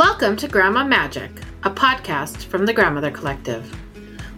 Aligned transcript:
Welcome 0.00 0.34
to 0.36 0.48
Grandma 0.48 0.82
Magic, 0.82 1.30
a 1.62 1.70
podcast 1.70 2.44
from 2.44 2.64
the 2.64 2.72
Grandmother 2.72 3.10
Collective. 3.10 3.70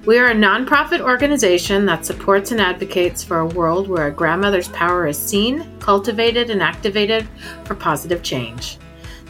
We 0.05 0.19
are 0.19 0.27
a 0.27 0.35
nonprofit 0.35 0.99
organization 0.99 1.87
that 1.87 2.05
supports 2.05 2.51
and 2.51 2.61
advocates 2.61 3.23
for 3.23 3.39
a 3.39 3.47
world 3.47 3.87
where 3.87 4.09
a 4.09 4.13
grandmother's 4.13 4.67
power 4.71 5.07
is 5.07 5.17
seen, 5.17 5.79
cultivated, 5.79 6.51
and 6.51 6.61
activated 6.61 7.29
for 7.65 7.77
positive 7.77 8.25
change. 8.25 8.77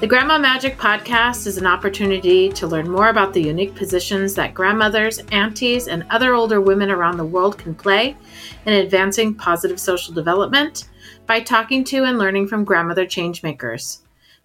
The 0.01 0.07
Grandma 0.07 0.39
Magic 0.39 0.79
podcast 0.79 1.47
is 1.47 1.59
an 1.59 1.67
opportunity 1.67 2.49
to 2.53 2.67
learn 2.67 2.89
more 2.89 3.11
about 3.11 3.35
the 3.35 3.43
unique 3.43 3.75
positions 3.75 4.35
that 4.37 4.55
grandmothers, 4.55 5.19
aunties, 5.33 5.87
and 5.87 6.07
other 6.09 6.33
older 6.33 6.63
women 6.63 6.91
around 6.91 7.19
the 7.19 7.27
world 7.27 7.59
can 7.59 7.75
play 7.75 8.17
in 8.65 8.73
advancing 8.73 9.35
positive 9.35 9.79
social 9.79 10.15
development 10.15 10.89
by 11.27 11.41
talking 11.41 11.85
to 11.85 12.05
and 12.05 12.17
learning 12.17 12.49
from 12.49 12.65
grandmother 12.65 13.05
changemakers. 13.05 13.99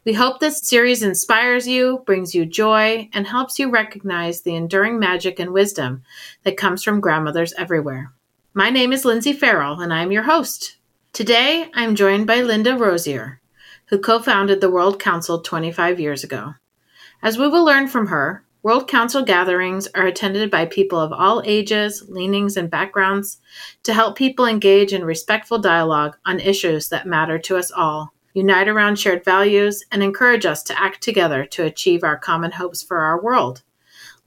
We 0.07 0.13
hope 0.13 0.39
this 0.39 0.61
series 0.61 1.03
inspires 1.03 1.67
you, 1.67 2.01
brings 2.05 2.33
you 2.33 2.45
joy, 2.45 3.09
and 3.11 3.27
helps 3.27 3.59
you 3.59 3.69
recognize 3.69 4.39
the 4.39 4.55
enduring 4.55 4.99
magic 4.99 5.37
and 5.37 5.51
wisdom 5.51 6.03
that 6.45 6.55
comes 6.55 6.81
from 6.81 7.01
grandmothers 7.01 7.51
everywhere. 7.57 8.13
My 8.53 8.69
name 8.69 8.93
is 8.93 9.03
Lindsay 9.03 9.33
Farrell, 9.33 9.81
and 9.81 9.93
I'm 9.93 10.13
your 10.13 10.23
host. 10.23 10.77
Today, 11.11 11.69
I'm 11.73 11.93
joined 11.93 12.25
by 12.25 12.41
Linda 12.41 12.77
Rosier, 12.77 13.41
who 13.87 13.99
co 13.99 14.19
founded 14.19 14.61
the 14.61 14.71
World 14.71 14.97
Council 14.97 15.41
25 15.41 15.99
years 15.99 16.23
ago. 16.23 16.53
As 17.21 17.37
we 17.37 17.49
will 17.49 17.65
learn 17.65 17.89
from 17.89 18.07
her, 18.07 18.45
World 18.63 18.87
Council 18.87 19.25
gatherings 19.25 19.89
are 19.93 20.07
attended 20.07 20.49
by 20.49 20.67
people 20.67 21.01
of 21.01 21.11
all 21.11 21.41
ages, 21.43 22.05
leanings, 22.07 22.55
and 22.55 22.71
backgrounds 22.71 23.39
to 23.83 23.93
help 23.93 24.17
people 24.17 24.45
engage 24.45 24.93
in 24.93 25.03
respectful 25.03 25.59
dialogue 25.59 26.15
on 26.25 26.39
issues 26.39 26.87
that 26.87 27.05
matter 27.05 27.37
to 27.39 27.57
us 27.57 27.71
all 27.71 28.13
unite 28.37 28.67
around 28.67 28.99
shared 28.99 29.25
values, 29.25 29.83
and 29.91 30.03
encourage 30.03 30.45
us 30.45 30.61
to 30.61 30.79
act 30.79 31.01
together 31.01 31.43
to 31.43 31.63
achieve 31.63 32.03
our 32.03 32.15
common 32.15 32.51
hopes 32.51 32.83
for 32.83 32.99
our 32.99 33.19
world. 33.19 33.63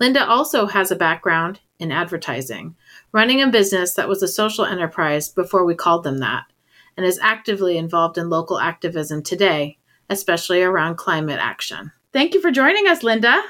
Linda 0.01 0.27
also 0.27 0.67
has 0.67 0.91
a 0.91 0.97
background 0.97 1.61
in 1.79 1.93
advertising, 1.93 2.75
running 3.13 3.41
a 3.41 3.47
business 3.47 3.95
that 3.95 4.09
was 4.09 4.21
a 4.21 4.29
social 4.29 4.65
enterprise 4.65 5.29
before 5.29 5.65
we 5.65 5.77
called 5.77 6.03
them 6.03 6.19
that, 6.19 6.43
and 6.97 7.07
is 7.07 7.21
actively 7.23 7.79
involved 7.79 8.19
in 8.19 8.29
local 8.29 8.59
activism 8.59 9.23
today, 9.23 9.79
especially 10.09 10.61
around 10.61 10.97
climate 10.97 11.39
action. 11.41 11.93
Thank 12.13 12.35
you 12.35 12.41
for 12.41 12.51
joining 12.51 12.89
us, 12.89 13.05
Linda. 13.05 13.41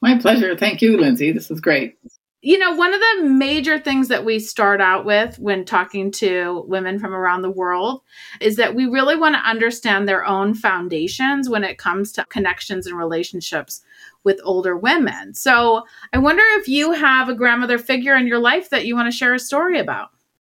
My 0.00 0.16
pleasure. 0.16 0.56
Thank 0.56 0.80
you, 0.80 0.96
Lindsay. 0.96 1.32
This 1.32 1.50
is 1.50 1.60
great 1.60 1.98
you 2.40 2.56
know, 2.56 2.72
one 2.72 2.94
of 2.94 3.00
the 3.00 3.24
major 3.24 3.80
things 3.80 4.08
that 4.08 4.24
we 4.24 4.38
start 4.38 4.80
out 4.80 5.04
with 5.04 5.38
when 5.40 5.64
talking 5.64 6.12
to 6.12 6.64
women 6.68 6.98
from 6.98 7.12
around 7.12 7.42
the 7.42 7.50
world 7.50 8.02
is 8.40 8.56
that 8.56 8.76
we 8.76 8.86
really 8.86 9.16
want 9.16 9.34
to 9.34 9.40
understand 9.40 10.08
their 10.08 10.24
own 10.24 10.54
foundations 10.54 11.48
when 11.48 11.64
it 11.64 11.78
comes 11.78 12.12
to 12.12 12.24
connections 12.26 12.86
and 12.86 12.96
relationships 12.96 13.82
with 14.22 14.40
older 14.44 14.76
women. 14.76 15.34
So 15.34 15.82
I 16.12 16.18
wonder 16.18 16.42
if 16.60 16.68
you 16.68 16.92
have 16.92 17.28
a 17.28 17.34
grandmother 17.34 17.78
figure 17.78 18.14
in 18.14 18.28
your 18.28 18.38
life 18.38 18.70
that 18.70 18.86
you 18.86 18.94
want 18.94 19.10
to 19.10 19.16
share 19.16 19.34
a 19.34 19.38
story 19.40 19.80
about. 19.80 20.10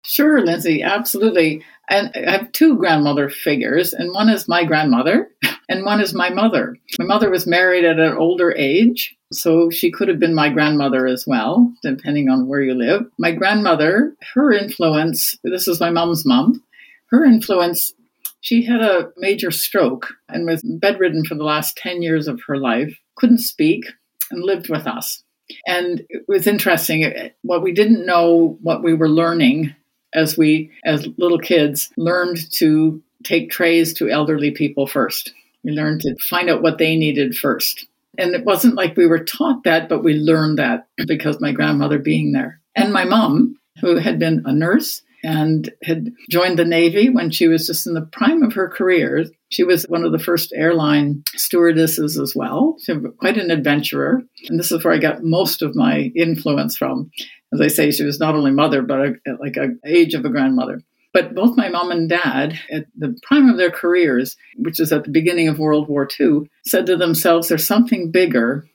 Sure, 0.04 0.40
Lindsay, 0.44 0.82
absolutely. 0.82 1.62
And 1.90 2.10
I 2.14 2.30
have 2.30 2.52
two 2.52 2.76
grandmother 2.76 3.28
figures, 3.28 3.92
and 3.92 4.12
one 4.12 4.28
is 4.28 4.48
my 4.48 4.64
grandmother, 4.64 5.30
and 5.68 5.84
one 5.84 6.00
is 6.00 6.14
my 6.14 6.30
mother. 6.30 6.76
My 6.98 7.04
mother 7.04 7.30
was 7.30 7.46
married 7.46 7.84
at 7.84 7.98
an 7.98 8.12
older 8.12 8.52
age, 8.56 9.17
so 9.32 9.70
she 9.70 9.90
could 9.90 10.08
have 10.08 10.18
been 10.18 10.34
my 10.34 10.48
grandmother 10.48 11.06
as 11.06 11.26
well, 11.26 11.72
depending 11.82 12.28
on 12.28 12.46
where 12.46 12.62
you 12.62 12.74
live. 12.74 13.06
My 13.18 13.32
grandmother, 13.32 14.14
her 14.34 14.52
influence, 14.52 15.36
this 15.44 15.68
is 15.68 15.80
my 15.80 15.90
mom's 15.90 16.24
mom, 16.24 16.62
her 17.10 17.24
influence, 17.24 17.92
she 18.40 18.64
had 18.64 18.80
a 18.80 19.10
major 19.16 19.50
stroke 19.50 20.14
and 20.28 20.46
was 20.46 20.62
bedridden 20.62 21.24
for 21.24 21.34
the 21.34 21.44
last 21.44 21.76
10 21.76 22.02
years 22.02 22.28
of 22.28 22.40
her 22.46 22.56
life, 22.56 22.98
couldn't 23.16 23.38
speak, 23.38 23.84
and 24.30 24.44
lived 24.44 24.68
with 24.68 24.86
us. 24.86 25.22
And 25.66 26.04
it 26.08 26.24
was 26.28 26.46
interesting. 26.46 27.30
What 27.42 27.62
we 27.62 27.72
didn't 27.72 28.06
know, 28.06 28.58
what 28.62 28.82
we 28.82 28.94
were 28.94 29.08
learning 29.08 29.74
as 30.14 30.38
we, 30.38 30.70
as 30.84 31.08
little 31.16 31.38
kids, 31.38 31.90
learned 31.96 32.50
to 32.52 33.02
take 33.24 33.50
trays 33.50 33.92
to 33.94 34.08
elderly 34.08 34.50
people 34.50 34.86
first. 34.86 35.32
We 35.64 35.72
learned 35.72 36.02
to 36.02 36.14
find 36.30 36.48
out 36.48 36.62
what 36.62 36.78
they 36.78 36.96
needed 36.96 37.36
first. 37.36 37.86
And 38.18 38.34
it 38.34 38.44
wasn't 38.44 38.74
like 38.74 38.96
we 38.96 39.06
were 39.06 39.24
taught 39.24 39.62
that, 39.64 39.88
but 39.88 40.02
we 40.02 40.14
learned 40.14 40.58
that 40.58 40.88
because 41.06 41.40
my 41.40 41.52
grandmother 41.52 41.98
being 41.98 42.32
there. 42.32 42.60
And 42.74 42.92
my 42.92 43.04
mom, 43.04 43.56
who 43.80 43.96
had 43.96 44.18
been 44.18 44.42
a 44.44 44.52
nurse 44.52 45.02
and 45.24 45.70
had 45.82 46.12
joined 46.30 46.58
the 46.58 46.64
Navy 46.64 47.08
when 47.10 47.30
she 47.30 47.48
was 47.48 47.66
just 47.66 47.86
in 47.86 47.94
the 47.94 48.02
prime 48.12 48.42
of 48.42 48.52
her 48.54 48.68
career. 48.68 49.24
She 49.50 49.64
was 49.64 49.84
one 49.84 50.04
of 50.04 50.12
the 50.12 50.18
first 50.18 50.52
airline 50.54 51.24
stewardesses 51.34 52.18
as 52.18 52.34
well. 52.36 52.76
She 52.84 52.92
was 52.92 53.12
quite 53.18 53.36
an 53.36 53.50
adventurer. 53.50 54.22
And 54.48 54.58
this 54.58 54.70
is 54.70 54.84
where 54.84 54.94
I 54.94 54.98
got 54.98 55.24
most 55.24 55.62
of 55.62 55.74
my 55.74 56.12
influence 56.14 56.76
from. 56.76 57.10
As 57.52 57.60
I 57.60 57.68
say, 57.68 57.90
she 57.90 58.04
was 58.04 58.20
not 58.20 58.34
only 58.34 58.50
mother, 58.50 58.82
but 58.82 59.00
a, 59.00 59.12
like 59.40 59.56
a 59.56 59.70
age 59.84 60.14
of 60.14 60.24
a 60.24 60.30
grandmother. 60.30 60.82
But 61.18 61.34
both 61.34 61.56
my 61.56 61.68
mom 61.68 61.90
and 61.90 62.08
dad, 62.08 62.60
at 62.70 62.86
the 62.96 63.18
prime 63.24 63.48
of 63.48 63.56
their 63.56 63.72
careers, 63.72 64.36
which 64.56 64.78
is 64.78 64.92
at 64.92 65.02
the 65.02 65.10
beginning 65.10 65.48
of 65.48 65.58
World 65.58 65.88
War 65.88 66.08
II, 66.20 66.48
said 66.64 66.86
to 66.86 66.96
themselves, 66.96 67.48
There's 67.48 67.66
something 67.66 68.12
bigger 68.12 68.68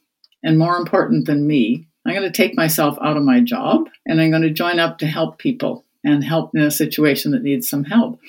and 0.43 0.59
more 0.59 0.75
important 0.75 1.25
than 1.25 1.47
me. 1.47 1.87
I'm 2.05 2.13
going 2.13 2.29
to 2.29 2.35
take 2.35 2.53
myself 2.53 2.97
out 3.01 3.15
of 3.15 3.23
my 3.23 3.39
job 3.39 3.87
and 4.05 4.19
I'm 4.19 4.29
going 4.29 4.41
to 4.41 4.49
join 4.49 4.77
up 4.77 4.97
to 4.97 5.07
help 5.07 5.37
people 5.37 5.85
and 6.03 6.21
help 6.21 6.51
in 6.53 6.61
a 6.61 6.69
situation 6.69 7.31
that 7.31 7.43
needs 7.43 7.69
some 7.69 7.85
help. 7.85 8.19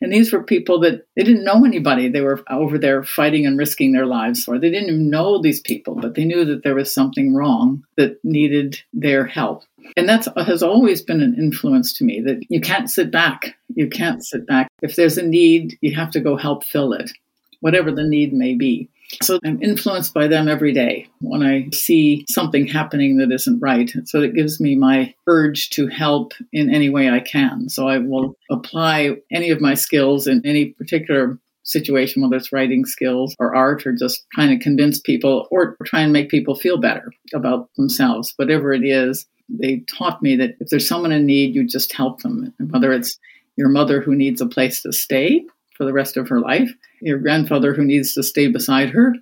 And 0.00 0.12
these 0.12 0.32
were 0.32 0.42
people 0.42 0.80
that 0.80 1.06
they 1.16 1.24
didn't 1.24 1.44
know 1.44 1.64
anybody. 1.64 2.08
They 2.08 2.20
were 2.20 2.42
over 2.48 2.78
there 2.78 3.02
fighting 3.02 3.46
and 3.46 3.58
risking 3.58 3.92
their 3.92 4.06
lives 4.06 4.44
for. 4.44 4.58
They 4.58 4.70
didn't 4.70 4.90
even 4.90 5.10
know 5.10 5.40
these 5.40 5.60
people, 5.60 5.96
but 5.96 6.14
they 6.14 6.24
knew 6.24 6.44
that 6.44 6.62
there 6.62 6.76
was 6.76 6.92
something 6.92 7.34
wrong 7.34 7.84
that 7.96 8.24
needed 8.24 8.80
their 8.92 9.26
help. 9.26 9.64
And 9.96 10.08
that 10.08 10.26
has 10.36 10.62
always 10.62 11.02
been 11.02 11.20
an 11.20 11.34
influence 11.36 11.92
to 11.94 12.04
me 12.04 12.20
that 12.20 12.44
you 12.48 12.60
can't 12.60 12.90
sit 12.90 13.10
back. 13.10 13.56
You 13.74 13.88
can't 13.88 14.24
sit 14.24 14.46
back. 14.46 14.68
If 14.82 14.94
there's 14.96 15.18
a 15.18 15.22
need, 15.22 15.78
you 15.80 15.94
have 15.96 16.12
to 16.12 16.20
go 16.20 16.36
help 16.36 16.64
fill 16.64 16.92
it, 16.92 17.10
whatever 17.60 17.90
the 17.90 18.04
need 18.04 18.32
may 18.32 18.54
be. 18.54 18.88
So 19.22 19.38
I'm 19.44 19.62
influenced 19.62 20.14
by 20.14 20.26
them 20.26 20.48
every 20.48 20.72
day 20.72 21.08
when 21.20 21.42
I 21.42 21.68
see 21.72 22.26
something 22.28 22.66
happening 22.66 23.16
that 23.18 23.32
isn't 23.32 23.60
right. 23.60 23.90
So 24.04 24.20
it 24.20 24.34
gives 24.34 24.60
me 24.60 24.76
my 24.76 25.14
urge 25.26 25.70
to 25.70 25.88
help 25.88 26.34
in 26.52 26.72
any 26.72 26.90
way 26.90 27.08
I 27.08 27.20
can. 27.20 27.68
So 27.68 27.88
I 27.88 27.98
will 27.98 28.36
apply 28.50 29.16
any 29.32 29.50
of 29.50 29.60
my 29.60 29.74
skills 29.74 30.26
in 30.26 30.42
any 30.44 30.66
particular 30.66 31.38
situation, 31.64 32.22
whether 32.22 32.36
it's 32.36 32.52
writing 32.52 32.84
skills 32.84 33.34
or 33.38 33.54
art 33.54 33.86
or 33.86 33.92
just 33.92 34.26
trying 34.34 34.56
to 34.56 34.62
convince 34.62 35.00
people 35.00 35.48
or 35.50 35.76
try 35.84 36.00
and 36.00 36.12
make 36.12 36.30
people 36.30 36.54
feel 36.54 36.78
better 36.78 37.10
about 37.34 37.68
themselves, 37.76 38.32
whatever 38.36 38.72
it 38.72 38.84
is. 38.84 39.26
They 39.48 39.82
taught 39.88 40.22
me 40.22 40.36
that 40.36 40.56
if 40.60 40.68
there's 40.68 40.88
someone 40.88 41.12
in 41.12 41.26
need, 41.26 41.54
you 41.54 41.66
just 41.66 41.92
help 41.92 42.22
them, 42.22 42.52
whether 42.70 42.92
it's 42.92 43.18
your 43.56 43.68
mother 43.68 44.00
who 44.00 44.14
needs 44.14 44.40
a 44.40 44.46
place 44.46 44.82
to 44.82 44.92
stay 44.92 45.44
for 45.78 45.86
the 45.86 45.92
rest 45.92 46.18
of 46.18 46.28
her 46.28 46.40
life, 46.40 46.70
your 47.00 47.18
grandfather 47.18 47.72
who 47.72 47.84
needs 47.84 48.12
to 48.12 48.22
stay 48.22 48.48
beside 48.48 48.90
her, 48.90 49.14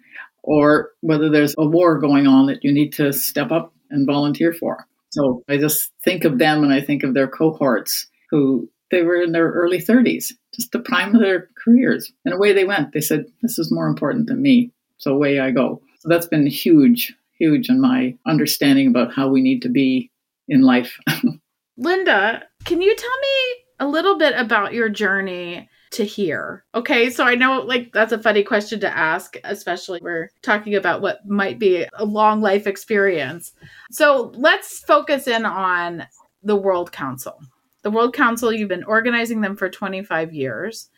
or 0.42 0.90
whether 1.02 1.28
there's 1.28 1.54
a 1.58 1.66
war 1.66 1.98
going 1.98 2.26
on 2.26 2.46
that 2.46 2.64
you 2.64 2.72
need 2.72 2.92
to 2.94 3.12
step 3.12 3.52
up 3.52 3.72
and 3.90 4.06
volunteer 4.06 4.52
for. 4.52 4.86
So 5.10 5.44
I 5.48 5.58
just 5.58 5.92
think 6.04 6.24
of 6.24 6.38
them 6.38 6.64
and 6.64 6.72
I 6.72 6.80
think 6.80 7.04
of 7.04 7.14
their 7.14 7.28
cohorts 7.28 8.06
who 8.30 8.68
they 8.90 9.02
were 9.02 9.20
in 9.20 9.32
their 9.32 9.50
early 9.50 9.78
30s, 9.78 10.32
just 10.54 10.72
the 10.72 10.78
prime 10.78 11.14
of 11.14 11.20
their 11.20 11.48
careers. 11.62 12.10
And 12.24 12.34
away 12.34 12.52
they 12.52 12.64
went. 12.64 12.92
They 12.92 13.00
said, 13.00 13.26
This 13.42 13.58
is 13.58 13.72
more 13.72 13.86
important 13.86 14.26
than 14.26 14.42
me. 14.42 14.72
So 14.98 15.12
away 15.12 15.40
I 15.40 15.50
go. 15.50 15.82
So 16.00 16.08
that's 16.08 16.26
been 16.26 16.46
huge, 16.46 17.14
huge 17.38 17.68
in 17.68 17.80
my 17.80 18.16
understanding 18.26 18.88
about 18.88 19.12
how 19.12 19.28
we 19.28 19.42
need 19.42 19.62
to 19.62 19.68
be 19.68 20.10
in 20.48 20.62
life. 20.62 20.98
Linda, 21.76 22.42
can 22.64 22.80
you 22.80 22.96
tell 22.96 23.20
me 23.20 23.64
a 23.80 23.86
little 23.86 24.16
bit 24.16 24.34
about 24.36 24.72
your 24.72 24.88
journey 24.88 25.68
to 25.92 26.04
here? 26.04 26.64
Okay, 26.74 27.10
so 27.10 27.24
I 27.24 27.34
know 27.34 27.60
like 27.60 27.92
that's 27.92 28.12
a 28.12 28.22
funny 28.22 28.42
question 28.42 28.80
to 28.80 28.96
ask, 28.96 29.36
especially 29.44 30.00
we're 30.02 30.30
talking 30.42 30.74
about 30.74 31.02
what 31.02 31.26
might 31.26 31.58
be 31.58 31.86
a 31.94 32.04
long 32.04 32.40
life 32.40 32.66
experience. 32.66 33.52
So 33.90 34.32
let's 34.34 34.80
focus 34.80 35.26
in 35.26 35.44
on 35.44 36.06
the 36.42 36.56
World 36.56 36.92
Council. 36.92 37.40
The 37.82 37.90
World 37.90 38.14
Council, 38.14 38.52
you've 38.52 38.68
been 38.68 38.84
organizing 38.84 39.40
them 39.40 39.56
for 39.56 39.68
25 39.68 40.32
years. 40.32 40.90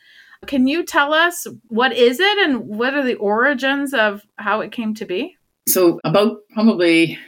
Can 0.47 0.67
you 0.67 0.83
tell 0.83 1.13
us 1.13 1.45
what 1.67 1.93
is 1.93 2.19
it 2.19 2.37
and 2.39 2.67
what 2.67 2.93
are 2.93 3.03
the 3.03 3.15
origins 3.15 3.93
of 3.93 4.25
how 4.37 4.61
it 4.61 4.71
came 4.71 4.93
to 4.95 5.05
be? 5.05 5.35
So 5.67 5.99
about 6.03 6.37
probably 6.53 7.19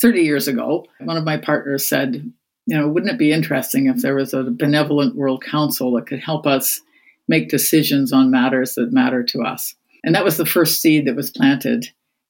30 0.00 0.20
years 0.22 0.48
ago, 0.48 0.84
one 1.00 1.16
of 1.16 1.24
my 1.24 1.36
partners 1.36 1.88
said, 1.88 2.30
you 2.66 2.76
know, 2.76 2.88
wouldn't 2.88 3.12
it 3.12 3.18
be 3.18 3.32
interesting 3.32 3.86
if 3.86 4.02
there 4.02 4.16
was 4.16 4.34
a 4.34 4.42
benevolent 4.42 5.14
world 5.14 5.42
council 5.42 5.92
that 5.92 6.06
could 6.06 6.18
help 6.18 6.46
us 6.46 6.80
make 7.28 7.48
decisions 7.48 8.12
on 8.12 8.30
matters 8.30 8.74
that 8.74 8.92
matter 8.92 9.22
to 9.24 9.42
us. 9.42 9.74
And 10.04 10.14
that 10.14 10.24
was 10.24 10.36
the 10.36 10.46
first 10.46 10.80
seed 10.80 11.06
that 11.06 11.16
was 11.16 11.30
planted. 11.30 11.86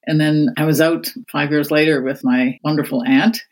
And 0.07 0.21
then 0.21 0.55
I 0.57 0.65
was 0.65 0.81
out 0.81 1.09
five 1.31 1.51
years 1.51 1.71
later 1.71 2.01
with 2.01 2.25
my 2.25 2.59
wonderful 2.63 3.03
aunt, 3.05 3.43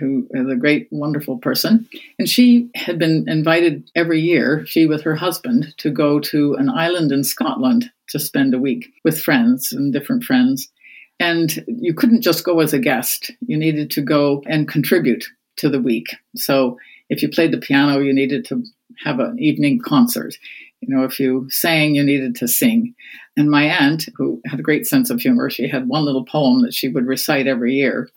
who 0.00 0.26
is 0.32 0.50
a 0.50 0.56
great, 0.56 0.88
wonderful 0.90 1.38
person. 1.38 1.88
And 2.18 2.28
she 2.28 2.68
had 2.74 2.98
been 2.98 3.28
invited 3.28 3.90
every 3.94 4.20
year, 4.20 4.64
she 4.66 4.86
with 4.86 5.02
her 5.02 5.14
husband, 5.14 5.74
to 5.78 5.90
go 5.90 6.18
to 6.20 6.54
an 6.54 6.68
island 6.68 7.12
in 7.12 7.22
Scotland 7.22 7.90
to 8.08 8.18
spend 8.18 8.54
a 8.54 8.58
week 8.58 8.92
with 9.04 9.20
friends 9.20 9.72
and 9.72 9.92
different 9.92 10.24
friends. 10.24 10.68
And 11.20 11.64
you 11.68 11.94
couldn't 11.94 12.22
just 12.22 12.44
go 12.44 12.60
as 12.60 12.72
a 12.72 12.78
guest, 12.78 13.30
you 13.46 13.56
needed 13.56 13.90
to 13.92 14.00
go 14.00 14.42
and 14.46 14.68
contribute 14.68 15.24
to 15.56 15.68
the 15.68 15.80
week. 15.80 16.08
So 16.34 16.78
if 17.08 17.22
you 17.22 17.28
played 17.28 17.52
the 17.52 17.58
piano, 17.58 18.00
you 18.00 18.12
needed 18.12 18.44
to 18.46 18.64
have 19.04 19.20
an 19.20 19.38
evening 19.38 19.80
concert. 19.80 20.34
You 20.86 20.94
know, 20.94 21.04
if 21.04 21.18
you 21.18 21.46
sang, 21.48 21.94
you 21.94 22.04
needed 22.04 22.34
to 22.36 22.48
sing. 22.48 22.94
And 23.36 23.50
my 23.50 23.64
aunt, 23.64 24.06
who 24.16 24.40
had 24.46 24.60
a 24.60 24.62
great 24.62 24.86
sense 24.86 25.08
of 25.08 25.20
humor, 25.20 25.48
she 25.48 25.66
had 25.66 25.88
one 25.88 26.04
little 26.04 26.24
poem 26.24 26.62
that 26.62 26.74
she 26.74 26.88
would 26.88 27.06
recite 27.06 27.46
every 27.46 27.74
year, 27.74 28.08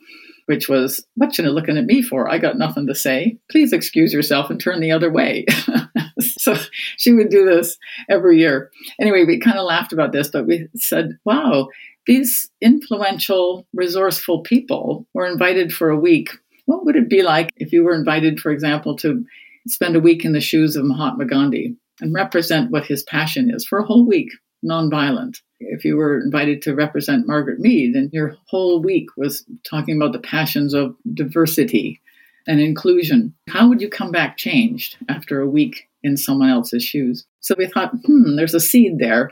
which 0.48 0.68
was, 0.68 1.06
What 1.16 1.38
you 1.38 1.46
looking 1.46 1.78
at 1.78 1.86
me 1.86 2.02
for? 2.02 2.30
I 2.30 2.40
got 2.40 2.58
nothing 2.58 2.88
to 2.88 2.96
say. 2.96 3.38
Please 3.50 3.72
excuse 3.72 4.12
yourself 4.12 4.50
and 4.50 4.60
turn 4.60 4.81
the 4.81 4.92
other 4.92 5.12
way. 5.12 5.46
so 6.19 6.56
she 6.98 7.14
would 7.14 7.30
do 7.30 7.46
this 7.46 7.78
every 8.10 8.38
year. 8.40 8.69
Anyway, 9.00 9.24
we 9.24 9.40
kind 9.40 9.58
of 9.58 9.66
laughed 9.66 9.94
about 9.94 10.12
this, 10.12 10.28
but 10.28 10.46
we 10.46 10.68
said, 10.75 11.18
Wow, 11.24 11.69
these 12.06 12.50
influential, 12.62 13.66
resourceful 13.74 14.42
people 14.42 15.08
were 15.14 15.25
invited 15.25 15.74
for 15.74 15.90
a 15.90 16.00
week. 16.00 16.30
What 16.66 16.86
would 16.86 16.98
it 16.98 17.10
be 17.10 17.24
like 17.24 17.52
if 17.56 17.72
you 17.72 17.86
were 17.86 17.96
invited, 17.96 18.42
for 18.42 18.52
example, 18.52 18.98
to 18.98 19.24
spend 19.68 19.96
a 19.96 20.02
week 20.02 20.25
in 20.25 20.34
the 20.34 20.42
shoes 20.42 20.75
of 20.75 20.86
Mahatma 20.86 21.25
Gandhi 21.25 21.75
and 22.01 22.13
represent 22.13 22.71
what 22.71 22.85
his 22.85 23.03
passion 23.03 23.53
is 23.53 23.65
for 23.65 23.79
a 23.79 23.85
whole 23.85 24.05
week, 24.05 24.29
nonviolent. 24.65 25.41
If 25.59 25.83
you 25.83 25.97
were 25.97 26.19
invited 26.19 26.61
to 26.63 26.75
represent 26.75 27.27
Margaret 27.27 27.59
Mead 27.59 27.95
and 27.95 28.11
your 28.13 28.35
whole 28.47 28.81
week 28.81 29.07
was 29.17 29.45
talking 29.67 29.95
about 29.95 30.13
the 30.13 30.19
passions 30.19 30.73
of 30.73 30.95
diversity 31.13 31.99
and 32.47 32.59
inclusion, 32.59 33.33
how 33.49 33.67
would 33.67 33.81
you 33.81 33.89
come 33.89 34.11
back 34.11 34.38
changed 34.38 34.97
after 35.09 35.41
a 35.41 35.49
week 35.49 35.88
in 36.03 36.15
someone 36.15 36.49
else's 36.49 36.83
shoes? 36.83 37.25
So 37.39 37.55
we 37.57 37.67
thought, 37.67 37.91
hmm, 38.05 38.35
there's 38.35 38.53
a 38.53 38.59
seed 38.59 38.99
there. 38.99 39.31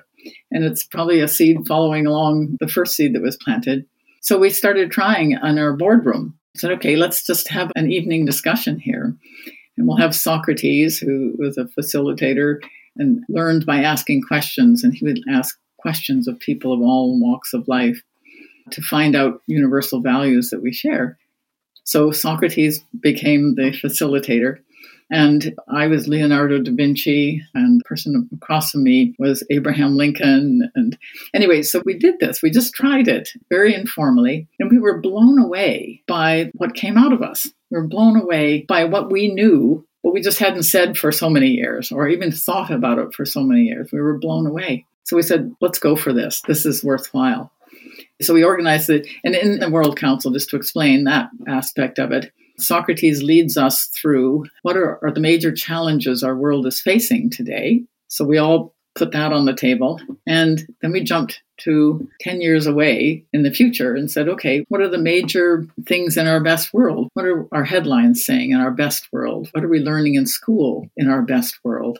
And 0.51 0.63
it's 0.63 0.83
probably 0.83 1.19
a 1.19 1.27
seed 1.27 1.67
following 1.67 2.07
along 2.07 2.57
the 2.59 2.67
first 2.67 2.95
seed 2.95 3.13
that 3.13 3.21
was 3.21 3.37
planted. 3.37 3.85
So 4.21 4.39
we 4.39 4.49
started 4.49 4.89
trying 4.89 5.33
in 5.33 5.59
our 5.59 5.73
boardroom. 5.73 6.37
Said, 6.55 6.71
okay, 6.71 6.95
let's 6.95 7.25
just 7.25 7.49
have 7.49 7.71
an 7.75 7.91
evening 7.91 8.25
discussion 8.25 8.79
here. 8.79 9.13
And 9.77 9.87
we'll 9.87 9.97
have 9.97 10.15
Socrates, 10.15 10.97
who 10.97 11.33
was 11.37 11.57
a 11.57 11.65
facilitator 11.65 12.61
and 12.97 13.23
learned 13.27 13.65
by 13.65 13.77
asking 13.77 14.21
questions. 14.21 14.83
And 14.83 14.93
he 14.93 15.05
would 15.05 15.19
ask 15.29 15.57
questions 15.77 16.27
of 16.27 16.39
people 16.39 16.73
of 16.73 16.81
all 16.81 17.19
walks 17.19 17.53
of 17.53 17.67
life 17.67 18.01
to 18.71 18.81
find 18.81 19.15
out 19.15 19.41
universal 19.47 20.01
values 20.01 20.49
that 20.49 20.61
we 20.61 20.73
share. 20.73 21.17
So 21.83 22.11
Socrates 22.11 22.83
became 22.99 23.55
the 23.55 23.71
facilitator. 23.71 24.57
And 25.11 25.53
I 25.71 25.85
was 25.85 26.07
Leonardo 26.07 26.59
da 26.59 26.71
Vinci, 26.73 27.39
and 27.53 27.79
the 27.79 27.83
person 27.83 28.27
across 28.33 28.71
from 28.71 28.83
me 28.83 29.13
was 29.19 29.45
Abraham 29.51 29.95
Lincoln. 29.95 30.71
And 30.73 30.97
anyway, 31.31 31.61
so 31.61 31.83
we 31.85 31.95
did 31.95 32.19
this. 32.19 32.41
We 32.41 32.49
just 32.49 32.73
tried 32.73 33.07
it 33.07 33.29
very 33.49 33.75
informally, 33.75 34.47
and 34.59 34.71
we 34.71 34.79
were 34.79 34.99
blown 34.99 35.37
away 35.37 36.01
by 36.07 36.49
what 36.55 36.73
came 36.73 36.97
out 36.97 37.13
of 37.13 37.21
us. 37.21 37.47
We 37.75 37.81
were 37.81 37.87
blown 37.87 38.15
away 38.15 38.61
by 38.69 38.85
what 38.85 39.11
we 39.11 39.33
knew, 39.33 39.85
but 40.01 40.13
we 40.13 40.21
just 40.21 40.39
hadn't 40.39 40.63
said 40.63 40.97
for 40.97 41.11
so 41.11 41.29
many 41.29 41.49
years 41.49 41.91
or 41.91 42.07
even 42.07 42.31
thought 42.31 42.71
about 42.71 42.99
it 42.99 43.13
for 43.13 43.25
so 43.25 43.41
many 43.41 43.63
years. 43.63 43.91
We 43.91 43.99
were 43.99 44.17
blown 44.17 44.47
away. 44.47 44.85
So 45.03 45.17
we 45.17 45.21
said, 45.21 45.53
let's 45.59 45.77
go 45.77 45.97
for 45.97 46.13
this. 46.13 46.41
This 46.47 46.65
is 46.65 46.85
worthwhile. 46.85 47.51
So 48.21 48.33
we 48.33 48.45
organized 48.45 48.89
it. 48.89 49.07
And 49.25 49.35
in 49.35 49.59
the 49.59 49.69
World 49.69 49.97
Council, 49.97 50.31
just 50.31 50.49
to 50.51 50.55
explain 50.55 51.03
that 51.03 51.29
aspect 51.49 51.99
of 51.99 52.13
it, 52.13 52.31
Socrates 52.57 53.21
leads 53.21 53.57
us 53.57 53.87
through 53.87 54.45
what 54.61 54.77
are, 54.77 55.03
are 55.03 55.11
the 55.11 55.19
major 55.19 55.51
challenges 55.51 56.23
our 56.23 56.37
world 56.37 56.65
is 56.65 56.79
facing 56.79 57.29
today. 57.29 57.83
So 58.07 58.23
we 58.23 58.37
all 58.37 58.73
put 58.95 59.11
that 59.11 59.33
on 59.33 59.43
the 59.43 59.53
table. 59.53 59.99
And 60.25 60.65
then 60.81 60.93
we 60.93 61.03
jumped 61.03 61.41
to 61.57 62.09
10 62.21 62.41
years 62.41 62.67
away 62.67 63.23
in 63.33 63.43
the 63.43 63.51
future 63.51 63.95
and 63.95 64.09
said, 64.09 64.27
okay, 64.27 64.65
what 64.69 64.81
are 64.81 64.89
the 64.89 64.97
major 64.97 65.65
things 65.85 66.17
in 66.17 66.27
our 66.27 66.41
best 66.41 66.73
world? 66.73 67.09
What 67.13 67.25
are 67.25 67.47
our 67.51 67.63
headlines 67.63 68.25
saying 68.25 68.51
in 68.51 68.59
our 68.59 68.71
best 68.71 69.07
world? 69.11 69.49
What 69.51 69.63
are 69.63 69.69
we 69.69 69.79
learning 69.79 70.15
in 70.15 70.25
school 70.25 70.89
in 70.97 71.09
our 71.09 71.21
best 71.21 71.59
world? 71.63 71.99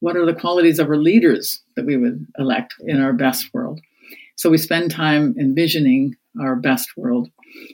What 0.00 0.16
are 0.16 0.26
the 0.26 0.34
qualities 0.34 0.78
of 0.78 0.88
our 0.88 0.96
leaders 0.96 1.62
that 1.76 1.86
we 1.86 1.96
would 1.96 2.26
elect 2.38 2.74
in 2.80 3.00
our 3.00 3.12
best 3.12 3.52
world? 3.52 3.80
So 4.36 4.50
we 4.50 4.58
spend 4.58 4.90
time 4.90 5.34
envisioning 5.38 6.16
our 6.40 6.54
best 6.54 6.96
world. 6.96 7.28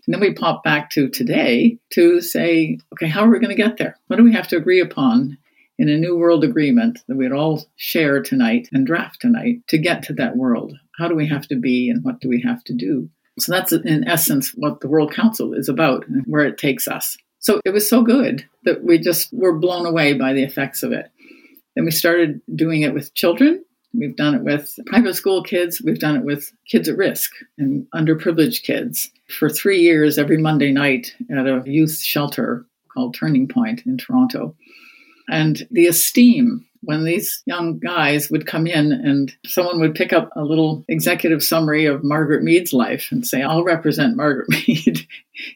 And 0.06 0.14
then 0.14 0.20
we 0.20 0.32
pop 0.32 0.64
back 0.64 0.90
to 0.90 1.08
today 1.08 1.78
to 1.90 2.20
say, 2.20 2.78
okay, 2.94 3.08
how 3.08 3.24
are 3.24 3.30
we 3.30 3.38
going 3.38 3.54
to 3.54 3.62
get 3.62 3.76
there? 3.76 3.98
What 4.06 4.16
do 4.16 4.24
we 4.24 4.32
have 4.32 4.48
to 4.48 4.56
agree 4.56 4.80
upon 4.80 5.36
in 5.78 5.88
a 5.88 5.98
new 5.98 6.16
world 6.16 6.44
agreement 6.44 7.00
that 7.08 7.16
we'd 7.16 7.32
all 7.32 7.66
share 7.76 8.22
tonight 8.22 8.68
and 8.72 8.86
draft 8.86 9.20
tonight 9.20 9.60
to 9.68 9.78
get 9.78 10.04
to 10.04 10.14
that 10.14 10.36
world? 10.36 10.74
How 10.98 11.08
do 11.08 11.14
we 11.14 11.28
have 11.28 11.46
to 11.48 11.56
be 11.56 11.90
and 11.90 12.04
what 12.04 12.20
do 12.20 12.28
we 12.28 12.40
have 12.42 12.62
to 12.64 12.74
do? 12.74 13.08
So 13.38 13.52
that's 13.52 13.72
in 13.72 14.06
essence 14.06 14.50
what 14.50 14.80
the 14.80 14.88
World 14.88 15.12
Council 15.12 15.54
is 15.54 15.68
about 15.68 16.06
and 16.06 16.22
where 16.26 16.44
it 16.44 16.58
takes 16.58 16.86
us. 16.86 17.16
So 17.40 17.60
it 17.64 17.70
was 17.70 17.88
so 17.88 18.02
good 18.02 18.46
that 18.62 18.84
we 18.84 18.98
just 18.98 19.32
were 19.32 19.58
blown 19.58 19.86
away 19.86 20.14
by 20.14 20.32
the 20.32 20.44
effects 20.44 20.82
of 20.82 20.92
it. 20.92 21.10
Then 21.74 21.84
we 21.84 21.90
started 21.90 22.40
doing 22.54 22.82
it 22.82 22.94
with 22.94 23.12
children. 23.14 23.64
We've 23.92 24.16
done 24.16 24.34
it 24.34 24.42
with 24.42 24.78
private 24.86 25.14
school 25.14 25.42
kids. 25.42 25.82
We've 25.82 25.98
done 25.98 26.16
it 26.16 26.24
with 26.24 26.52
kids 26.68 26.88
at 26.88 26.96
risk 26.96 27.32
and 27.58 27.86
underprivileged 27.94 28.62
kids. 28.62 29.10
For 29.28 29.48
three 29.48 29.80
years, 29.80 30.18
every 30.18 30.38
Monday 30.38 30.72
night 30.72 31.14
at 31.30 31.46
a 31.46 31.62
youth 31.66 31.98
shelter 31.98 32.66
called 32.92 33.14
Turning 33.14 33.48
Point 33.48 33.82
in 33.86 33.98
Toronto. 33.98 34.54
And 35.28 35.66
the 35.70 35.86
esteem 35.86 36.66
when 36.84 37.04
these 37.04 37.42
young 37.46 37.78
guys 37.78 38.30
would 38.30 38.46
come 38.46 38.66
in 38.66 38.92
and 38.92 39.32
someone 39.46 39.80
would 39.80 39.94
pick 39.94 40.12
up 40.12 40.30
a 40.36 40.44
little 40.44 40.84
executive 40.88 41.42
summary 41.42 41.86
of 41.86 42.04
Margaret 42.04 42.42
Mead's 42.42 42.72
life 42.72 43.08
and 43.10 43.26
say, 43.26 43.42
I'll 43.42 43.64
represent 43.64 44.16
Margaret 44.16 44.48
Mead. 44.68 45.06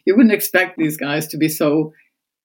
you 0.04 0.16
wouldn't 0.16 0.34
expect 0.34 0.76
these 0.76 0.96
guys 0.96 1.26
to 1.28 1.36
be 1.36 1.48
so 1.48 1.92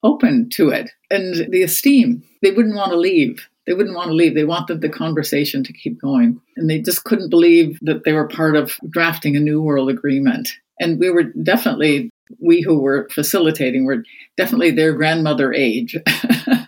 open 0.04 0.50
to 0.50 0.70
it. 0.70 0.92
And 1.10 1.52
the 1.52 1.64
esteem, 1.64 2.24
they 2.42 2.52
wouldn't 2.52 2.76
want 2.76 2.92
to 2.92 2.98
leave. 2.98 3.48
They 3.66 3.74
wouldn't 3.74 3.96
want 3.96 4.10
to 4.10 4.16
leave. 4.16 4.36
They 4.36 4.44
wanted 4.44 4.82
the 4.82 4.90
conversation 4.90 5.64
to 5.64 5.74
keep 5.74 6.00
going. 6.02 6.42
And 6.58 6.70
they 6.70 6.80
just 6.80 7.06
couldn't 7.06 7.30
believe 7.30 7.80
that 7.82 8.04
they 8.04 8.12
were 8.12 8.28
part 8.28 8.56
of 8.56 8.78
drafting 8.90 9.36
a 9.36 9.40
New 9.40 9.62
World 9.62 9.90
Agreement. 9.90 10.50
And 10.80 11.00
we 11.00 11.10
were 11.10 11.24
definitely, 11.24 12.10
we 12.40 12.62
who 12.62 12.80
were 12.80 13.08
facilitating 13.10 13.86
were 13.86 14.04
definitely 14.36 14.72
their 14.72 14.94
grandmother 14.94 15.54
age. 15.54 15.96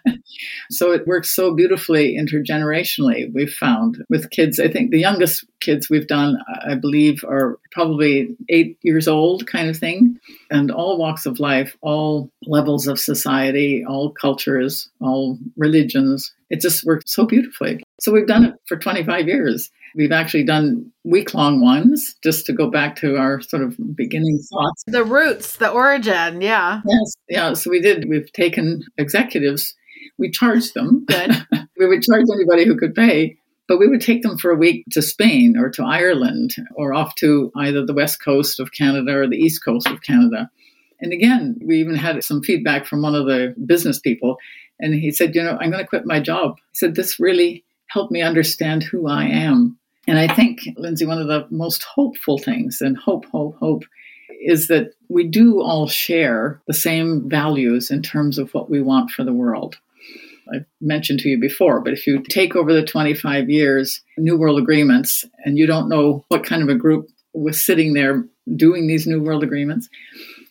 So 0.75 0.91
it 0.91 1.07
works 1.07 1.33
so 1.33 1.53
beautifully 1.53 2.17
intergenerationally, 2.17 3.33
we've 3.33 3.53
found 3.53 4.03
with 4.09 4.29
kids. 4.29 4.59
I 4.59 4.67
think 4.67 4.91
the 4.91 4.99
youngest 4.99 5.45
kids 5.61 5.89
we've 5.89 6.07
done, 6.07 6.37
I 6.67 6.75
believe, 6.75 7.23
are 7.23 7.57
probably 7.71 8.35
eight 8.49 8.77
years 8.81 9.07
old, 9.07 9.47
kind 9.47 9.69
of 9.69 9.77
thing, 9.77 10.19
and 10.51 10.71
all 10.71 10.97
walks 10.97 11.25
of 11.25 11.39
life, 11.39 11.77
all 11.81 12.29
levels 12.45 12.87
of 12.87 12.99
society, 12.99 13.85
all 13.87 14.11
cultures, 14.11 14.89
all 14.99 15.39
religions. 15.55 16.33
It 16.49 16.59
just 16.59 16.85
works 16.85 17.11
so 17.11 17.25
beautifully. 17.25 17.81
So 18.01 18.11
we've 18.11 18.27
done 18.27 18.43
it 18.43 18.55
for 18.65 18.77
25 18.77 19.27
years. 19.27 19.71
We've 19.95 20.11
actually 20.11 20.43
done 20.43 20.91
week 21.05 21.33
long 21.33 21.61
ones 21.61 22.15
just 22.21 22.45
to 22.47 22.53
go 22.53 22.69
back 22.69 22.97
to 22.97 23.15
our 23.15 23.39
sort 23.39 23.63
of 23.63 23.77
beginning 23.95 24.39
thoughts. 24.51 24.83
The 24.87 25.05
roots, 25.05 25.55
the 25.55 25.69
origin, 25.69 26.41
yeah. 26.41 26.81
Yes, 26.85 27.13
yeah. 27.29 27.53
So 27.53 27.69
we 27.69 27.79
did, 27.79 28.09
we've 28.09 28.31
taken 28.33 28.83
executives 28.97 29.73
we 30.17 30.31
charged 30.31 30.73
them. 30.73 31.05
We 31.77 31.87
would 31.87 32.03
charge 32.03 32.23
anybody 32.33 32.65
who 32.65 32.77
could 32.77 32.95
pay, 32.95 33.37
but 33.67 33.79
we 33.79 33.89
would 33.89 33.99
take 33.99 34.21
them 34.21 34.37
for 34.37 34.49
a 34.49 34.55
week 34.55 34.85
to 34.91 35.01
Spain 35.01 35.57
or 35.57 35.69
to 35.71 35.83
Ireland 35.83 36.55
or 36.75 36.93
off 36.93 37.15
to 37.15 37.51
either 37.57 37.85
the 37.85 37.93
west 37.93 38.23
coast 38.23 38.61
of 38.61 38.71
Canada 38.71 39.17
or 39.17 39.27
the 39.27 39.35
east 39.35 39.61
coast 39.61 39.87
of 39.87 40.01
Canada. 40.01 40.49
And 41.01 41.11
again, 41.11 41.59
we 41.61 41.79
even 41.79 41.95
had 41.95 42.23
some 42.23 42.41
feedback 42.41 42.85
from 42.85 43.01
one 43.01 43.13
of 43.13 43.25
the 43.25 43.53
business 43.65 43.99
people. 43.99 44.37
And 44.79 44.93
he 44.93 45.11
said, 45.11 45.35
You 45.35 45.43
know, 45.43 45.57
I'm 45.59 45.69
going 45.69 45.83
to 45.83 45.87
quit 45.87 46.05
my 46.05 46.19
job. 46.19 46.55
He 46.71 46.75
said, 46.75 46.95
This 46.95 47.19
really 47.19 47.63
helped 47.87 48.11
me 48.11 48.21
understand 48.21 48.83
who 48.83 49.07
I 49.07 49.25
am. 49.25 49.77
And 50.07 50.19
I 50.19 50.33
think, 50.33 50.61
Lindsay, 50.77 51.05
one 51.05 51.19
of 51.19 51.27
the 51.27 51.47
most 51.49 51.83
hopeful 51.83 52.37
things, 52.37 52.79
and 52.79 52.97
hope, 52.97 53.25
hope, 53.25 53.57
hope, 53.57 53.83
is 54.41 54.67
that 54.67 54.91
we 55.09 55.27
do 55.27 55.61
all 55.61 55.87
share 55.87 56.61
the 56.67 56.73
same 56.73 57.27
values 57.27 57.89
in 57.89 58.01
terms 58.01 58.37
of 58.37 58.53
what 58.53 58.69
we 58.69 58.81
want 58.81 59.09
for 59.09 59.23
the 59.23 59.33
world. 59.33 59.77
I've 60.53 60.65
mentioned 60.81 61.19
to 61.21 61.29
you 61.29 61.39
before, 61.39 61.81
but 61.81 61.93
if 61.93 62.05
you 62.05 62.21
take 62.23 62.55
over 62.55 62.73
the 62.73 62.83
25 62.83 63.49
years 63.49 64.01
New 64.17 64.37
World 64.37 64.59
Agreements 64.59 65.25
and 65.43 65.57
you 65.57 65.65
don't 65.65 65.89
know 65.89 66.23
what 66.29 66.45
kind 66.45 66.61
of 66.61 66.69
a 66.69 66.75
group 66.75 67.07
was 67.33 67.61
sitting 67.61 67.93
there 67.93 68.25
doing 68.55 68.87
these 68.87 69.07
New 69.07 69.21
World 69.21 69.43
Agreements, 69.43 69.89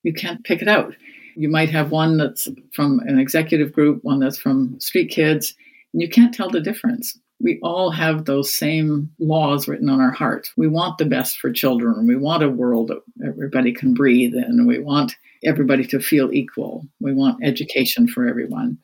you 0.03 0.13
can't 0.13 0.45
pick 0.45 0.63
it 0.63 0.69
out. 0.69 0.95
You 1.37 1.49
might 1.49 1.71
have 1.71 1.91
one 1.91 2.17
that's 2.17 2.49
from 2.73 3.01
an 3.07 3.19
executive 3.19 3.73
group, 3.73 4.03
one 4.03 4.21
that's 4.21 4.39
from 4.39 4.79
street 4.81 5.11
kids, 5.11 5.55
and 5.93 6.03
you 6.03 6.09
can't 6.09 6.35
tell 6.35 6.51
the 6.51 6.61
difference. 6.61 7.19
We 7.41 7.59
all 7.63 7.91
have 7.91 8.25
those 8.25 8.53
same 8.53 9.11
laws 9.19 9.67
written 9.67 9.89
on 9.89 10.01
our 10.01 10.13
hearts. 10.13 10.53
We 10.57 10.69
want 10.69 10.99
the 10.99 11.05
best 11.05 11.39
for 11.39 11.53
children. 11.53 12.07
We 12.07 12.17
want 12.17 12.45
a 12.45 12.49
world 12.49 12.89
that 12.89 13.03
everybody 13.27 13.73
can 13.73 13.93
breathe 13.93 14.35
in. 14.35 14.67
We 14.67 14.79
want 14.79 15.17
everybody 15.45 15.85
to 15.87 16.01
feel 16.01 16.33
equal. 16.33 16.87
We 17.01 17.13
want 17.13 17.45
education 17.45 18.07
for 18.07 18.27
everyone. 18.27 18.79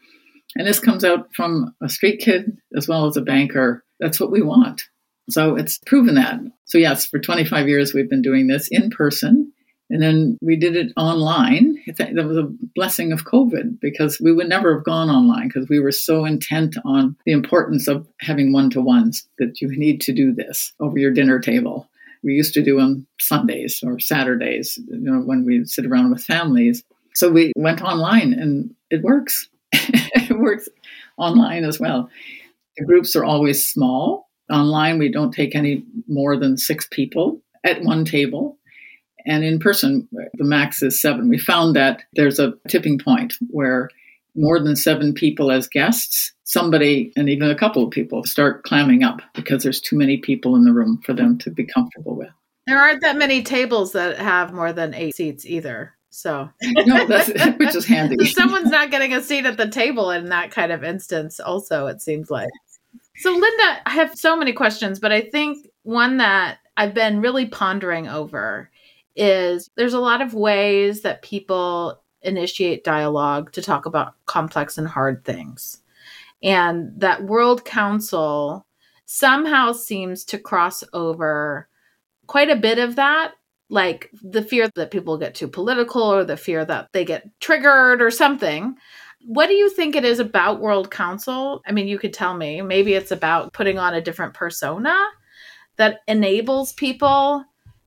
And 0.57 0.67
this 0.67 0.81
comes 0.81 1.05
out 1.05 1.33
from 1.35 1.75
a 1.81 1.89
street 1.89 2.21
kid 2.21 2.59
as 2.77 2.89
well 2.89 3.07
as 3.07 3.17
a 3.17 3.23
banker. 3.23 3.85
That's 4.01 4.19
what 4.19 4.31
we 4.31 4.43
want. 4.43 4.83
So 5.29 5.55
it's 5.55 5.79
proven 5.87 6.17
that. 6.17 6.41
So, 6.65 6.79
yes, 6.79 7.07
for 7.07 7.19
25 7.19 7.69
years, 7.69 7.95
we've 7.95 8.11
been 8.11 8.23
doing 8.23 8.49
this 8.49 8.69
in 8.71 8.91
person. 8.91 9.53
And 9.91 10.01
then 10.01 10.39
we 10.41 10.57
did 10.57 10.77
it 10.77 10.93
online. 10.97 11.77
That 11.99 12.15
was 12.15 12.37
a 12.37 12.49
blessing 12.77 13.13
of 13.13 13.25
COVID 13.25 13.81
because 13.81 14.21
we 14.21 14.33
would 14.33 14.49
never 14.49 14.77
have 14.77 14.85
gone 14.85 15.11
online 15.11 15.49
because 15.49 15.69
we 15.69 15.81
were 15.81 15.91
so 15.91 16.25
intent 16.25 16.77
on 16.85 17.17
the 17.27 17.33
importance 17.33 17.89
of 17.89 18.07
having 18.21 18.53
one 18.53 18.71
to 18.71 18.81
ones 18.81 19.27
that 19.39 19.61
you 19.61 19.69
need 19.69 20.01
to 20.03 20.13
do 20.13 20.33
this 20.33 20.73
over 20.79 20.97
your 20.97 21.11
dinner 21.11 21.41
table. 21.41 21.89
We 22.23 22.35
used 22.35 22.55
to 22.55 22.63
do 22.63 22.77
them 22.77 23.07
Sundays 23.19 23.83
or 23.83 23.99
Saturdays, 23.99 24.79
you 24.89 24.99
know, 24.99 25.21
when 25.21 25.45
we 25.45 25.65
sit 25.65 25.87
around 25.87 26.13
with 26.13 26.23
families. 26.23 26.85
So 27.15 27.29
we 27.31 27.53
went 27.57 27.83
online 27.83 28.33
and 28.33 28.73
it 28.91 29.03
works. 29.03 29.49
it 30.31 30.39
works 30.39 30.69
online 31.17 31.65
as 31.65 31.79
well. 31.79 32.09
The 32.77 32.85
groups 32.85 33.15
are 33.17 33.25
always 33.25 33.67
small. 33.67 34.29
Online, 34.51 34.99
we 34.99 35.11
don't 35.11 35.33
take 35.33 35.55
any 35.55 35.85
more 36.09 36.37
than 36.37 36.57
six 36.57 36.89
people 36.91 37.41
at 37.65 37.83
one 37.83 38.05
table 38.05 38.59
and 39.27 39.45
in 39.45 39.59
person, 39.59 40.09
the 40.13 40.45
max 40.45 40.83
is 40.83 41.01
seven. 41.01 41.29
We 41.29 41.39
found 41.39 41.77
that 41.77 42.03
there's 42.15 42.39
a 42.39 42.55
tipping 42.69 42.99
point 42.99 43.35
where 43.51 43.91
more 44.35 44.61
than 44.61 44.77
seven 44.77 45.13
people 45.13 45.51
as 45.51 45.69
guests, 45.69 46.33
somebody 46.45 47.13
and 47.17 47.29
even 47.29 47.51
a 47.51 47.57
couple 47.57 47.85
of 47.85 47.91
people 47.91 48.25
start 48.25 48.63
clamming 48.65 49.03
up 49.03 49.21
because 49.35 49.63
there's 49.63 49.81
too 49.81 49.97
many 49.97 50.17
people 50.17 50.57
in 50.57 50.65
the 50.65 50.73
room 50.73 51.01
for 51.05 51.13
them 51.13 51.39
to 51.39 51.51
be 51.51 51.65
comfortable 51.65 52.17
with. 52.17 52.31
There 52.67 52.79
aren't 52.79 53.03
that 53.03 53.17
many 53.17 53.43
tables 53.43 53.93
that 53.93 54.19
have 54.19 54.53
more 54.53 54.73
than 54.73 54.95
eight 54.95 55.17
seats 55.17 55.45
either. 55.45 55.95
So, 56.11 56.51
no, 56.63 57.07
that's, 57.07 57.29
which 57.59 57.75
is 57.75 57.87
handy. 57.87 58.25
Someone's 58.27 58.71
not 58.71 58.91
getting 58.91 59.15
a 59.15 59.23
seat 59.23 59.47
at 59.47 59.57
the 59.57 59.69
table 59.69 60.11
in 60.11 60.29
that 60.29 60.51
kind 60.51 60.73
of 60.73 60.85
instance, 60.85 61.41
also, 61.41 61.87
it 61.87 62.03
seems 62.03 62.31
like. 62.31 62.51
So, 63.17 63.31
Linda, 63.31 63.79
I 63.87 63.91
have 63.91 64.19
so 64.19 64.37
many 64.37 64.53
questions, 64.53 64.99
but 64.99 65.13
I 65.13 65.21
think 65.21 65.69
one 65.83 66.17
that 66.19 66.59
I've 66.77 66.95
been 66.95 67.21
really 67.21 67.47
pondering 67.47 68.09
over 68.09 68.71
is 69.17 69.71
there's 69.77 69.95
a 69.95 70.01
lot 70.01 70.23
of 70.23 70.35
ways 70.35 71.03
that 71.03 71.23
people 71.23 72.01
initiate 72.23 72.85
dialogue 72.85 73.53
to 73.53 73.63
talk 73.63 73.87
about 73.87 74.15
complex 74.27 74.79
and 74.79 74.89
hard 74.89 75.25
things. 75.25 75.83
And 76.43 76.93
that 76.99 77.25
World 77.25 77.65
Council 77.65 78.67
somehow 79.05 79.73
seems 79.73 80.25
to 80.25 80.39
cross 80.39 80.83
over 80.93 81.69
quite 82.27 82.49
a 82.49 82.57
bit 82.57 82.79
of 82.79 82.97
that, 82.97 83.33
like 83.71 84.11
the 84.23 84.43
fear 84.43 84.69
that 84.75 84.91
people 84.91 85.17
get 85.17 85.35
too 85.35 85.49
political 85.49 86.03
or 86.03 86.25
the 86.25 86.37
fear 86.37 86.65
that 86.65 86.89
they 86.93 87.05
get 87.05 87.29
triggered 87.41 88.03
or 88.03 88.11
something. 88.11 88.77
What 89.25 89.47
do 89.47 89.55
you 89.55 89.71
think 89.71 89.95
it 89.95 90.05
is 90.05 90.19
about 90.19 90.61
World 90.61 90.91
Council? 90.91 91.63
I 91.67 91.73
mean, 91.73 91.89
you 91.89 91.99
could 91.99 92.13
tell 92.13 92.37
me. 92.37 92.61
Maybe 92.63 92.95
it's 92.95 93.13
about 93.13 93.53
putting 93.53 93.79
on 93.79 93.95
a 93.95 94.01
different 94.01 94.35
persona 94.35 94.99
that 95.77 96.01
enables 96.09 96.73
people 96.73 97.45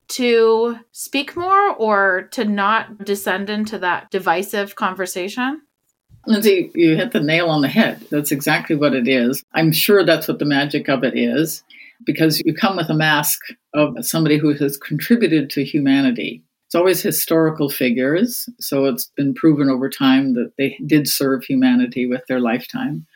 to 0.08 0.78
speak 0.92 1.36
more 1.36 1.74
or 1.74 2.28
to 2.32 2.44
not 2.44 3.04
descend 3.04 3.50
into 3.50 3.78
that 3.78 4.10
divisive 4.10 4.74
conversation? 4.76 5.62
Lindsay, 6.26 6.70
you 6.74 6.96
hit 6.96 7.12
the 7.12 7.20
nail 7.20 7.48
on 7.50 7.60
the 7.60 7.68
head. 7.68 8.00
That's 8.10 8.32
exactly 8.32 8.76
what 8.76 8.94
it 8.94 9.08
is. 9.08 9.44
I'm 9.52 9.72
sure 9.72 10.04
that's 10.04 10.26
what 10.26 10.38
the 10.38 10.44
magic 10.44 10.88
of 10.88 11.04
it 11.04 11.16
is 11.16 11.62
because 12.04 12.40
you 12.44 12.54
come 12.54 12.76
with 12.76 12.88
a 12.90 12.94
mask 12.94 13.40
of 13.74 14.04
somebody 14.04 14.38
who 14.38 14.54
has 14.54 14.76
contributed 14.76 15.50
to 15.50 15.64
humanity. 15.64 16.42
It's 16.66 16.74
always 16.74 17.02
historical 17.02 17.68
figures, 17.68 18.48
so 18.58 18.86
it's 18.86 19.10
been 19.16 19.34
proven 19.34 19.68
over 19.68 19.88
time 19.88 20.34
that 20.34 20.52
they 20.58 20.78
did 20.86 21.06
serve 21.06 21.44
humanity 21.44 22.06
with 22.06 22.22
their 22.26 22.40
lifetime. 22.40 23.06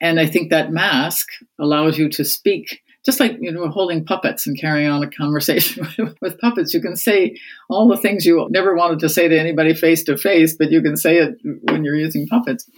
And 0.00 0.20
I 0.20 0.26
think 0.26 0.50
that 0.50 0.72
mask 0.72 1.28
allows 1.58 1.98
you 1.98 2.08
to 2.10 2.24
speak 2.24 2.82
just 3.04 3.20
like 3.20 3.36
you 3.40 3.52
know 3.52 3.68
holding 3.68 4.04
puppets 4.04 4.46
and 4.46 4.58
carrying 4.58 4.88
on 4.88 5.02
a 5.02 5.10
conversation 5.10 5.86
with 6.20 6.38
puppets 6.38 6.72
you 6.72 6.80
can 6.80 6.96
say 6.96 7.36
all 7.68 7.88
the 7.88 7.96
things 7.96 8.24
you 8.24 8.46
never 8.50 8.74
wanted 8.74 8.98
to 8.98 9.08
say 9.08 9.28
to 9.28 9.38
anybody 9.38 9.74
face 9.74 10.02
to 10.04 10.16
face 10.16 10.56
but 10.56 10.70
you 10.70 10.82
can 10.82 10.96
say 10.96 11.18
it 11.18 11.34
when 11.62 11.84
you're 11.84 11.96
using 11.96 12.26
puppets. 12.26 12.68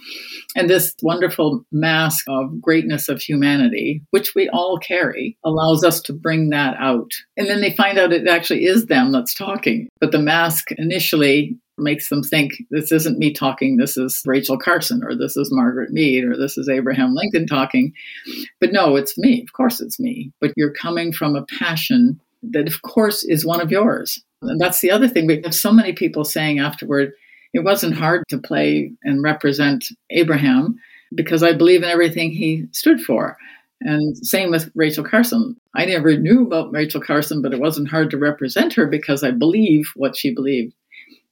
And 0.55 0.69
this 0.69 0.93
wonderful 1.01 1.63
mask 1.71 2.25
of 2.27 2.61
greatness 2.61 3.09
of 3.09 3.21
humanity 3.21 4.01
which 4.11 4.33
we 4.35 4.49
all 4.49 4.77
carry 4.77 5.37
allows 5.43 5.83
us 5.83 6.01
to 6.01 6.13
bring 6.13 6.49
that 6.49 6.75
out. 6.79 7.11
And 7.35 7.47
then 7.47 7.61
they 7.61 7.73
find 7.73 7.97
out 7.97 8.13
it 8.13 8.27
actually 8.27 8.65
is 8.65 8.87
them 8.87 9.11
that's 9.11 9.33
talking. 9.33 9.89
But 9.99 10.11
the 10.11 10.19
mask 10.19 10.71
initially 10.77 11.57
makes 11.77 12.09
them 12.09 12.23
think 12.23 12.63
this 12.71 12.91
isn't 12.91 13.19
me 13.19 13.31
talking, 13.31 13.77
this 13.77 13.97
is 13.97 14.21
Rachel 14.25 14.57
Carson, 14.57 15.03
or 15.03 15.15
this 15.15 15.37
is 15.37 15.51
Margaret 15.51 15.91
Mead, 15.91 16.23
or 16.23 16.35
this 16.35 16.57
is 16.57 16.69
Abraham 16.69 17.13
Lincoln 17.13 17.47
talking. 17.47 17.93
But 18.59 18.71
no, 18.71 18.95
it's 18.95 19.17
me. 19.17 19.41
Of 19.41 19.53
course, 19.53 19.79
it's 19.79 19.99
me. 19.99 20.31
But 20.41 20.53
you're 20.55 20.73
coming 20.73 21.13
from 21.13 21.35
a 21.35 21.45
passion 21.59 22.19
that, 22.43 22.67
of 22.67 22.81
course, 22.81 23.23
is 23.23 23.45
one 23.45 23.61
of 23.61 23.71
yours. 23.71 24.21
And 24.41 24.59
that's 24.59 24.81
the 24.81 24.91
other 24.91 25.07
thing. 25.07 25.27
We 25.27 25.41
have 25.43 25.55
so 25.55 25.71
many 25.71 25.93
people 25.93 26.23
saying 26.23 26.59
afterward, 26.59 27.13
it 27.53 27.63
wasn't 27.63 27.95
hard 27.95 28.23
to 28.29 28.37
play 28.37 28.91
and 29.03 29.23
represent 29.23 29.85
Abraham 30.09 30.79
because 31.15 31.43
I 31.43 31.53
believe 31.53 31.83
in 31.83 31.89
everything 31.89 32.31
he 32.31 32.65
stood 32.71 33.01
for. 33.01 33.37
And 33.81 34.17
same 34.17 34.51
with 34.51 34.71
Rachel 34.75 35.03
Carson. 35.03 35.55
I 35.75 35.85
never 35.85 36.17
knew 36.17 36.45
about 36.45 36.71
Rachel 36.71 37.01
Carson, 37.01 37.41
but 37.41 37.53
it 37.53 37.59
wasn't 37.59 37.89
hard 37.89 38.09
to 38.11 38.17
represent 38.17 38.73
her 38.73 38.87
because 38.87 39.23
I 39.23 39.31
believe 39.31 39.91
what 39.95 40.17
she 40.17 40.33
believed. 40.33 40.73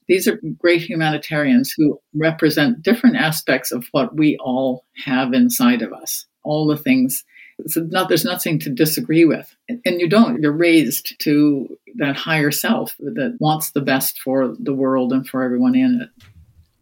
These 0.07 0.27
are 0.27 0.39
great 0.59 0.81
humanitarians 0.81 1.73
who 1.75 1.99
represent 2.13 2.83
different 2.83 3.15
aspects 3.15 3.71
of 3.71 3.87
what 3.91 4.15
we 4.15 4.37
all 4.37 4.85
have 5.03 5.33
inside 5.33 5.81
of 5.81 5.93
us, 5.93 6.25
all 6.43 6.67
the 6.67 6.77
things. 6.77 7.23
So 7.67 7.81
not, 7.81 8.09
there's 8.09 8.25
nothing 8.25 8.59
to 8.59 8.69
disagree 8.69 9.25
with. 9.25 9.55
And 9.69 9.99
you 9.99 10.07
don't, 10.09 10.41
you're 10.41 10.51
raised 10.51 11.17
to 11.19 11.67
that 11.95 12.15
higher 12.15 12.51
self 12.51 12.95
that 12.99 13.37
wants 13.39 13.71
the 13.71 13.81
best 13.81 14.19
for 14.19 14.55
the 14.59 14.73
world 14.73 15.11
and 15.13 15.27
for 15.27 15.43
everyone 15.43 15.75
in 15.75 16.01
it. 16.01 16.23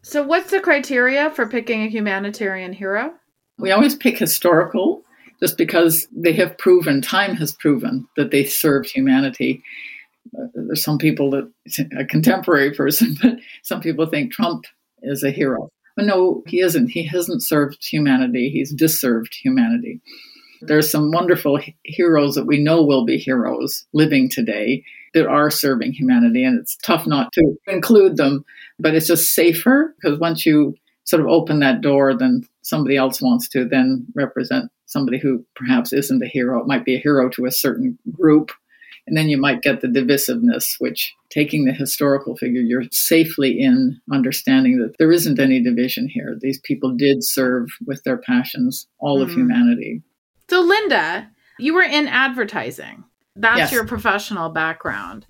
So, 0.02 0.22
what's 0.22 0.52
the 0.52 0.60
criteria 0.60 1.30
for 1.30 1.48
picking 1.48 1.84
a 1.84 1.88
humanitarian 1.88 2.74
hero? 2.74 3.14
We 3.58 3.72
always 3.72 3.96
pick 3.96 4.18
historical 4.18 5.04
just 5.40 5.58
because 5.58 6.08
they 6.12 6.34
have 6.34 6.58
proven, 6.58 7.02
time 7.02 7.36
has 7.36 7.54
proven 7.54 8.08
that 8.18 8.32
they 8.32 8.44
served 8.44 8.90
humanity 8.90 9.64
there's 10.54 10.84
some 10.84 10.98
people 10.98 11.32
that 11.32 11.52
a 11.98 12.06
contemporary 12.06 12.74
person, 12.74 13.16
but 13.22 13.36
some 13.64 13.82
people 13.82 14.06
think 14.06 14.32
Trump 14.32 14.66
is 15.02 15.24
a 15.24 15.32
hero. 15.32 15.70
But 15.96 16.06
no, 16.06 16.44
he 16.48 16.60
isn't. 16.60 16.88
He 16.88 17.06
hasn't 17.06 17.44
served 17.44 17.86
humanity. 17.86 18.50
He's 18.50 18.74
disserved 18.74 19.36
humanity. 19.36 20.02
There's 20.62 20.90
some 20.90 21.12
wonderful 21.12 21.60
heroes 21.84 22.36
that 22.36 22.48
we 22.48 22.64
know 22.64 22.82
will 22.82 23.06
be 23.06 23.18
heroes 23.18 23.86
living 23.94 24.30
today 24.30 24.84
that 25.14 25.28
are 25.28 25.52
serving 25.52 25.92
humanity, 25.92 26.44
and 26.44 26.60
it's 26.60 26.78
tough 26.78 27.06
not 27.06 27.32
to 27.34 27.56
include 27.68 28.18
them. 28.18 28.44
But 28.80 28.96
it's 28.96 29.08
just 29.08 29.36
safer 29.36 29.94
because 30.02 30.20
once 30.20 30.46
you 30.46 30.76
sort 31.04 31.22
of 31.22 31.28
open 31.28 31.60
that 31.60 31.82
door, 31.82 32.18
then 32.18 32.48
somebody 32.62 32.96
else 32.96 33.22
wants 33.22 33.48
to 33.50 33.66
then 33.66 34.08
represent 34.16 34.72
somebody 34.86 35.20
who 35.20 35.46
perhaps 35.56 35.94
isn't 35.94 36.24
a 36.24 36.28
hero. 36.28 36.60
It 36.60 36.68
might 36.68 36.86
be 36.86 36.96
a 36.96 37.00
hero 37.00 37.30
to 37.30 37.46
a 37.46 37.52
certain 37.52 38.00
group 38.12 38.52
and 39.06 39.18
then 39.18 39.30
you 39.30 39.38
might 39.38 39.62
get 39.62 39.82
the 39.82 39.88
divisiveness, 39.88 40.76
which 40.80 41.14
taking 41.30 41.66
the 41.66 41.74
historical 41.74 42.36
figure, 42.36 42.62
you're 42.62 42.86
safely 42.92 43.60
in 43.60 44.00
understanding 44.12 44.80
that 44.80 44.98
there 44.98 45.12
isn't 45.12 45.40
any 45.40 45.62
division 45.62 46.08
here. 46.08 46.38
These 46.40 46.60
people 46.60 46.96
did 46.96 47.18
serve 47.24 47.68
with 47.86 48.04
their 48.04 48.18
passions 48.18 48.88
all 49.00 49.20
mm-hmm. 49.20 49.30
of 49.30 49.36
humanity. 49.36 50.02
So, 50.50 50.62
Linda, 50.62 51.30
you 51.60 51.74
were 51.74 51.84
in 51.84 52.08
advertising. 52.08 53.04
That's 53.36 53.58
yes. 53.58 53.72
your 53.72 53.86
professional 53.86 54.50
background. 54.50 55.26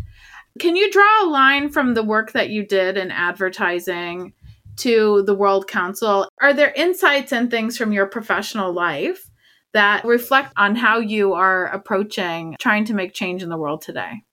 Can 0.59 0.75
you 0.75 0.91
draw 0.91 1.23
a 1.23 1.29
line 1.29 1.69
from 1.69 1.93
the 1.93 2.03
work 2.03 2.33
that 2.33 2.49
you 2.49 2.65
did 2.65 2.97
in 2.97 3.09
advertising 3.09 4.33
to 4.77 5.23
the 5.23 5.35
World 5.35 5.67
Council? 5.67 6.27
Are 6.41 6.53
there 6.53 6.73
insights 6.75 7.31
and 7.31 7.49
things 7.49 7.77
from 7.77 7.91
your 7.91 8.05
professional 8.05 8.71
life 8.71 9.31
that 9.73 10.05
reflect 10.05 10.53
on 10.55 10.75
how 10.75 10.99
you 10.99 11.33
are 11.33 11.65
approaching 11.65 12.55
trying 12.59 12.85
to 12.85 12.93
make 12.93 13.13
change 13.13 13.43
in 13.43 13.49
the 13.49 13.57
world 13.57 13.81
today? 13.81 14.23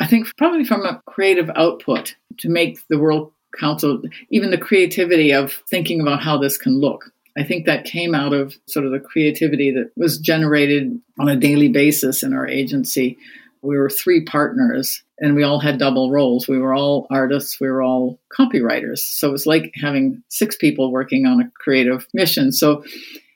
I 0.00 0.06
think 0.06 0.34
probably 0.36 0.64
from 0.64 0.84
a 0.84 1.00
creative 1.06 1.50
output 1.54 2.16
to 2.38 2.48
make 2.48 2.78
the 2.88 2.98
World 2.98 3.32
Council, 3.58 4.02
even 4.30 4.50
the 4.50 4.58
creativity 4.58 5.32
of 5.32 5.52
thinking 5.68 6.00
about 6.00 6.22
how 6.22 6.38
this 6.38 6.56
can 6.56 6.80
look. 6.80 7.12
I 7.36 7.44
think 7.44 7.66
that 7.66 7.84
came 7.84 8.14
out 8.14 8.32
of 8.32 8.56
sort 8.66 8.86
of 8.86 8.92
the 8.92 9.00
creativity 9.00 9.70
that 9.72 9.90
was 9.96 10.18
generated 10.18 10.98
on 11.18 11.28
a 11.28 11.36
daily 11.36 11.68
basis 11.68 12.22
in 12.22 12.32
our 12.32 12.46
agency. 12.46 13.18
We 13.62 13.76
were 13.76 13.90
three 13.90 14.24
partners 14.24 15.02
and 15.18 15.34
we 15.34 15.42
all 15.42 15.60
had 15.60 15.78
double 15.78 16.10
roles. 16.10 16.48
We 16.48 16.58
were 16.58 16.74
all 16.74 17.06
artists, 17.10 17.60
we 17.60 17.68
were 17.68 17.82
all 17.82 18.18
copywriters. 18.36 18.98
So 18.98 19.28
it 19.28 19.32
was 19.32 19.46
like 19.46 19.72
having 19.74 20.22
six 20.28 20.56
people 20.56 20.90
working 20.90 21.26
on 21.26 21.40
a 21.40 21.50
creative 21.62 22.06
mission. 22.14 22.52
So 22.52 22.84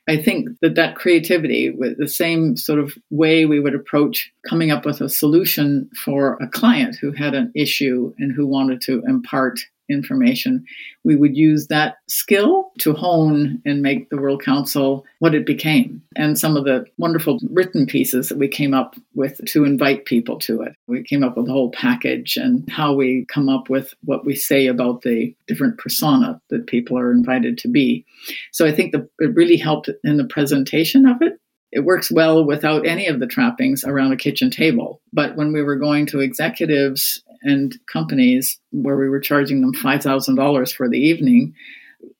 I 0.07 0.19
think 0.19 0.49
that 0.61 0.75
that 0.75 0.97
creativity, 0.97 1.71
with 1.71 1.97
the 1.99 2.09
same 2.09 2.57
sort 2.57 2.79
of 2.79 2.95
way 3.11 3.47
we 3.47 3.59
would 3.59 3.75
approach 3.75 4.31
coming 4.49 4.71
up 4.71 4.85
with 4.85 5.01
a 5.01 5.09
solution 5.09 5.89
for 5.97 6.37
a 6.43 6.49
client 6.49 6.97
who 6.97 7.13
had 7.13 7.35
an 7.35 7.51
issue 7.55 8.13
and 8.19 8.33
who 8.33 8.47
wanted 8.47 8.83
to 8.83 9.03
impart 9.07 9.61
information, 9.89 10.65
we 11.05 11.17
would 11.17 11.37
use 11.37 11.67
that 11.69 11.97
skill 12.09 12.71
to 12.81 12.93
hone 12.93 13.61
and 13.65 13.83
make 13.83 14.11
the 14.11 14.17
World 14.17 14.43
Council 14.43 15.05
what 15.19 15.35
it 15.35 15.47
became. 15.47 16.03
And 16.17 16.39
some 16.39 16.57
of 16.57 16.65
the 16.65 16.87
wonderful 16.99 17.39
written 17.51 17.87
pieces 17.87 18.29
that 18.29 18.39
we 18.39 18.49
came 18.49 18.75
up 18.75 18.97
with 19.15 19.41
to 19.47 19.65
invite 19.65 20.05
people 20.05 20.39
to 20.41 20.63
it. 20.63 20.75
We 20.87 21.03
came 21.03 21.23
up 21.23 21.37
with 21.37 21.49
a 21.49 21.53
whole 21.53 21.71
package 21.71 22.37
and 22.37 22.69
how 22.71 22.95
we 22.95 23.27
come 23.29 23.49
up 23.49 23.69
with 23.69 23.95
what 24.05 24.25
we 24.25 24.35
say 24.35 24.67
about 24.67 25.03
the 25.03 25.35
different 25.47 25.79
persona 25.79 26.41
that 26.51 26.67
people 26.67 26.99
are 26.99 27.13
invited 27.13 27.59
to 27.59 27.69
be. 27.69 28.05
So 28.53 28.67
I 28.67 28.73
think 28.73 28.93
the, 28.93 29.09
it 29.19 29.35
really 29.35 29.57
helped 29.57 29.91
in 30.03 30.17
the 30.17 30.25
presentation 30.25 31.07
of 31.07 31.21
it 31.21 31.39
it 31.75 31.85
works 31.85 32.11
well 32.11 32.45
without 32.45 32.87
any 32.87 33.09
of 33.09 33.19
the 33.19 33.27
trappings 33.27 33.85
around 33.85 34.13
a 34.13 34.17
kitchen 34.17 34.49
table. 34.49 35.01
But 35.13 35.35
when 35.35 35.53
we 35.53 35.61
were 35.61 35.75
going 35.75 36.07
to 36.07 36.21
executives 36.21 37.21
and 37.45 37.77
companies 37.93 38.59
where 38.73 38.97
we 38.97 39.09
were 39.09 39.21
charging 39.21 39.61
them 39.61 39.75
$5,000 39.75 40.75
for 40.75 40.89
the 40.89 40.99
evening, 40.99 41.55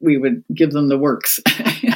we 0.01 0.17
would 0.17 0.45
give 0.55 0.73
them 0.73 0.89
the 0.89 0.99
works. 0.99 1.41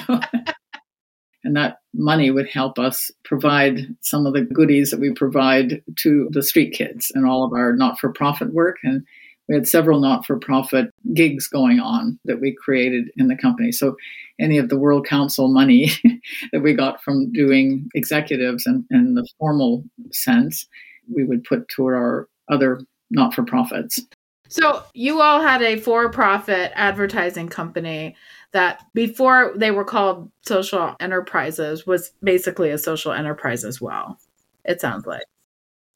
and 1.44 1.56
that 1.56 1.78
money 1.94 2.30
would 2.30 2.48
help 2.48 2.78
us 2.78 3.10
provide 3.24 3.86
some 4.00 4.26
of 4.26 4.34
the 4.34 4.42
goodies 4.42 4.90
that 4.90 5.00
we 5.00 5.12
provide 5.12 5.82
to 5.96 6.28
the 6.32 6.42
street 6.42 6.72
kids 6.72 7.12
and 7.14 7.26
all 7.26 7.44
of 7.44 7.52
our 7.52 7.74
not 7.74 7.98
for 7.98 8.12
profit 8.12 8.52
work. 8.52 8.76
And 8.82 9.04
we 9.48 9.54
had 9.54 9.66
several 9.66 10.00
not 10.00 10.26
for 10.26 10.38
profit 10.38 10.92
gigs 11.14 11.48
going 11.48 11.80
on 11.80 12.18
that 12.26 12.40
we 12.40 12.54
created 12.54 13.10
in 13.16 13.28
the 13.28 13.36
company. 13.36 13.72
So 13.72 13.96
any 14.38 14.58
of 14.58 14.68
the 14.68 14.78
World 14.78 15.06
Council 15.06 15.48
money 15.48 15.90
that 16.52 16.60
we 16.60 16.74
got 16.74 17.02
from 17.02 17.32
doing 17.32 17.88
executives 17.94 18.66
and 18.66 18.84
in 18.90 19.14
the 19.14 19.26
formal 19.38 19.84
sense, 20.12 20.66
we 21.14 21.24
would 21.24 21.44
put 21.44 21.68
toward 21.68 21.94
our 21.94 22.28
other 22.50 22.80
not 23.10 23.34
for 23.34 23.42
profits. 23.42 24.00
So 24.48 24.82
you 24.94 25.20
all 25.20 25.40
had 25.42 25.62
a 25.62 25.78
for 25.78 26.10
profit 26.10 26.72
advertising 26.74 27.48
company 27.48 28.16
that 28.52 28.84
before 28.94 29.52
they 29.56 29.70
were 29.70 29.84
called 29.84 30.30
social 30.46 30.96
enterprises 31.00 31.86
was 31.86 32.12
basically 32.22 32.70
a 32.70 32.78
social 32.78 33.12
enterprise 33.12 33.64
as 33.64 33.80
well. 33.80 34.18
It 34.64 34.80
sounds 34.80 35.06
like. 35.06 35.24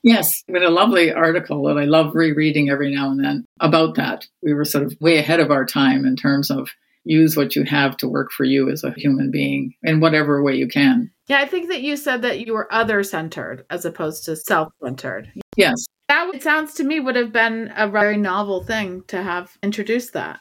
Yes, 0.02 0.42
had 0.52 0.62
a 0.62 0.70
lovely 0.70 1.12
article 1.12 1.62
that 1.64 1.78
I 1.78 1.84
love 1.84 2.14
rereading 2.14 2.68
every 2.68 2.94
now 2.94 3.10
and 3.10 3.24
then 3.24 3.44
about 3.60 3.94
that. 3.94 4.26
We 4.42 4.52
were 4.52 4.64
sort 4.64 4.84
of 4.84 4.96
way 5.00 5.18
ahead 5.18 5.38
of 5.38 5.50
our 5.50 5.64
time 5.64 6.04
in 6.04 6.16
terms 6.16 6.50
of 6.50 6.68
use 7.04 7.36
what 7.36 7.56
you 7.56 7.64
have 7.64 7.96
to 7.98 8.08
work 8.08 8.30
for 8.30 8.44
you 8.44 8.70
as 8.70 8.84
a 8.84 8.92
human 8.92 9.30
being 9.30 9.74
in 9.82 10.00
whatever 10.00 10.42
way 10.42 10.54
you 10.54 10.68
can. 10.68 11.10
Yeah, 11.26 11.40
I 11.40 11.46
think 11.46 11.68
that 11.68 11.82
you 11.82 11.96
said 11.96 12.22
that 12.22 12.46
you 12.46 12.52
were 12.52 12.72
other 12.72 13.02
centered 13.02 13.64
as 13.70 13.84
opposed 13.84 14.24
to 14.24 14.36
self 14.36 14.72
centered. 14.82 15.32
Yes. 15.56 15.86
That 16.08 16.34
it 16.34 16.42
sounds 16.42 16.74
to 16.74 16.84
me 16.84 17.00
would 17.00 17.16
have 17.16 17.32
been 17.32 17.72
a 17.76 17.88
very 17.88 18.16
novel 18.16 18.64
thing 18.64 19.02
to 19.08 19.22
have 19.22 19.56
introduced 19.62 20.12
that. 20.12 20.40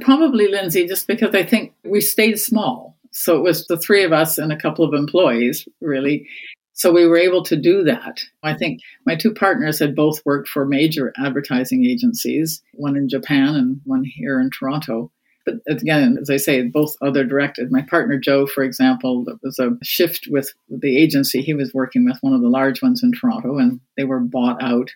Probably, 0.00 0.48
Lindsay, 0.48 0.86
just 0.86 1.06
because 1.06 1.34
I 1.34 1.42
think 1.42 1.72
we 1.84 2.00
stayed 2.00 2.38
small. 2.38 2.96
So 3.12 3.36
it 3.36 3.42
was 3.42 3.66
the 3.66 3.78
three 3.78 4.04
of 4.04 4.12
us 4.12 4.36
and 4.36 4.52
a 4.52 4.58
couple 4.58 4.84
of 4.84 4.92
employees, 4.92 5.66
really. 5.80 6.28
So 6.74 6.92
we 6.92 7.06
were 7.06 7.16
able 7.16 7.42
to 7.44 7.56
do 7.56 7.84
that. 7.84 8.20
I 8.42 8.52
think 8.52 8.82
my 9.06 9.16
two 9.16 9.32
partners 9.32 9.78
had 9.78 9.96
both 9.96 10.20
worked 10.26 10.48
for 10.48 10.66
major 10.66 11.14
advertising 11.18 11.86
agencies, 11.86 12.62
one 12.74 12.96
in 12.96 13.08
Japan 13.08 13.54
and 13.54 13.80
one 13.84 14.04
here 14.04 14.38
in 14.38 14.50
Toronto. 14.50 15.10
But 15.46 15.54
again, 15.68 16.18
as 16.20 16.28
I 16.28 16.36
say, 16.36 16.62
both 16.62 16.96
other 17.00 17.24
directed. 17.24 17.70
My 17.70 17.82
partner 17.82 18.18
Joe, 18.18 18.46
for 18.46 18.64
example, 18.64 19.24
that 19.24 19.38
was 19.42 19.58
a 19.60 19.70
shift 19.82 20.26
with 20.28 20.52
the 20.68 20.98
agency. 20.98 21.40
He 21.40 21.54
was 21.54 21.72
working 21.72 22.04
with 22.04 22.18
one 22.20 22.34
of 22.34 22.42
the 22.42 22.48
large 22.48 22.82
ones 22.82 23.02
in 23.02 23.12
Toronto, 23.12 23.56
and 23.56 23.80
they 23.96 24.04
were 24.04 24.20
bought 24.20 24.60
out. 24.60 24.90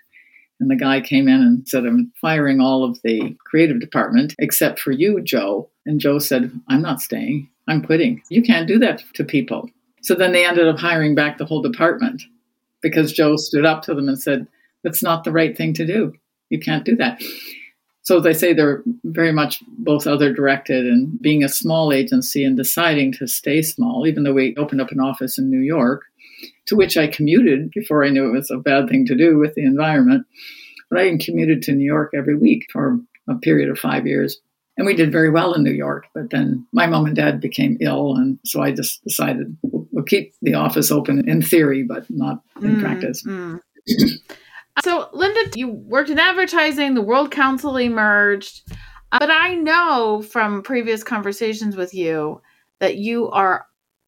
And 0.59 0.71
the 0.71 0.77
guy 0.77 1.01
came 1.01 1.29
in 1.29 1.41
and 1.41 1.67
said, 1.67 1.87
I'm 1.87 2.13
firing 2.21 2.61
all 2.61 2.85
of 2.85 2.99
the 3.03 3.35
creative 3.47 3.81
department 3.81 4.35
except 4.39 4.81
for 4.81 4.91
you, 4.91 5.23
Joe. 5.23 5.71
And 5.87 6.01
Joe 6.01 6.19
said, 6.19 6.53
I'm 6.69 6.83
not 6.83 7.01
staying. 7.01 7.49
I'm 7.67 7.83
quitting. 7.83 8.21
You 8.29 8.43
can't 8.43 8.69
do 8.69 8.79
that 8.81 9.03
to 9.15 9.25
people. 9.25 9.71
So 10.03 10.15
then 10.15 10.33
they 10.33 10.45
ended 10.45 10.69
up 10.69 10.79
hiring 10.79 11.15
back 11.15 11.39
the 11.39 11.47
whole 11.47 11.63
department 11.63 12.23
because 12.83 13.13
Joe 13.13 13.37
stood 13.37 13.65
up 13.65 13.83
to 13.83 13.95
them 13.95 14.09
and 14.09 14.21
said, 14.21 14.47
That's 14.83 15.03
not 15.03 15.25
the 15.25 15.33
right 15.33 15.57
thing 15.57 15.73
to 15.75 15.87
do. 15.87 16.13
You 16.51 16.59
can't 16.59 16.85
do 16.85 16.97
that. 16.97 17.23
So 18.03 18.19
as 18.19 18.27
I 18.27 18.33
say, 18.33 18.53
they're 18.53 18.83
very 19.05 19.33
much 19.33 19.63
both 19.79 20.07
other 20.07 20.33
directed 20.33 20.87
and 20.87 21.21
being 21.21 21.45
a 21.45 21.49
small 21.49 21.93
agency 21.93 22.45
and 22.45 22.57
deciding 22.57 23.13
to 23.15 23.27
stay 23.27 23.63
small, 23.63 24.07
even 24.07 24.23
though 24.23 24.33
we 24.33 24.57
opened 24.57 24.81
up 24.81 24.91
an 24.91 25.01
office 25.01 25.39
in 25.39 25.51
New 25.51 25.61
York, 25.61 26.05
to 26.67 26.77
which 26.77 26.97
I 26.97 27.07
commuted 27.07 27.71
before 27.73 28.05
I 28.05 28.09
knew 28.09 28.29
it 28.29 28.37
was 28.37 28.51
a 28.51 28.57
bad 28.57 28.89
thing 28.89 29.05
to 29.07 29.15
do 29.15 29.39
with 29.39 29.55
the 29.55 29.65
environment. 29.65 30.27
But 30.89 31.01
I 31.01 31.19
commuted 31.19 31.63
to 31.63 31.73
New 31.73 31.85
York 31.85 32.13
every 32.17 32.37
week 32.37 32.67
for 32.73 32.99
a 33.29 33.37
period 33.37 33.69
of 33.69 33.79
five 33.79 34.07
years 34.07 34.41
and 34.81 34.87
we 34.87 34.95
did 34.95 35.13
very 35.13 35.29
well 35.29 35.53
in 35.53 35.63
New 35.63 35.73
York. 35.73 36.07
But 36.15 36.31
then 36.31 36.67
my 36.73 36.87
mom 36.87 37.05
and 37.05 37.15
dad 37.15 37.39
became 37.39 37.77
ill, 37.83 38.17
and 38.17 38.39
so 38.47 38.63
I 38.63 38.73
just 38.73 39.05
decided 39.05 39.55
we'll, 39.63 39.87
we'll 39.93 40.05
keep 40.05 40.35
the 40.41 40.55
office 40.55 40.91
open 40.91 41.29
in 41.29 41.43
theory, 41.43 41.83
but 41.83 42.07
not 42.09 42.43
in 42.63 42.77
mm, 42.77 42.81
practice. 42.81 43.23
Mm. 43.23 43.61
So, 44.85 45.09
Linda, 45.13 45.59
you 45.59 45.69
worked 45.69 46.11
in 46.11 46.19
advertising. 46.19 46.95
The 46.95 47.03
World 47.03 47.31
Council 47.31 47.77
emerged, 47.77 48.63
uh, 49.13 49.19
but 49.19 49.31
I 49.31 49.55
know 49.55 50.23
from 50.23 50.63
previous 50.63 51.03
conversations 51.03 51.77
with 51.77 51.95
you 51.95 52.41
that 52.79 52.97
you 52.97 53.31
are 53.31 53.67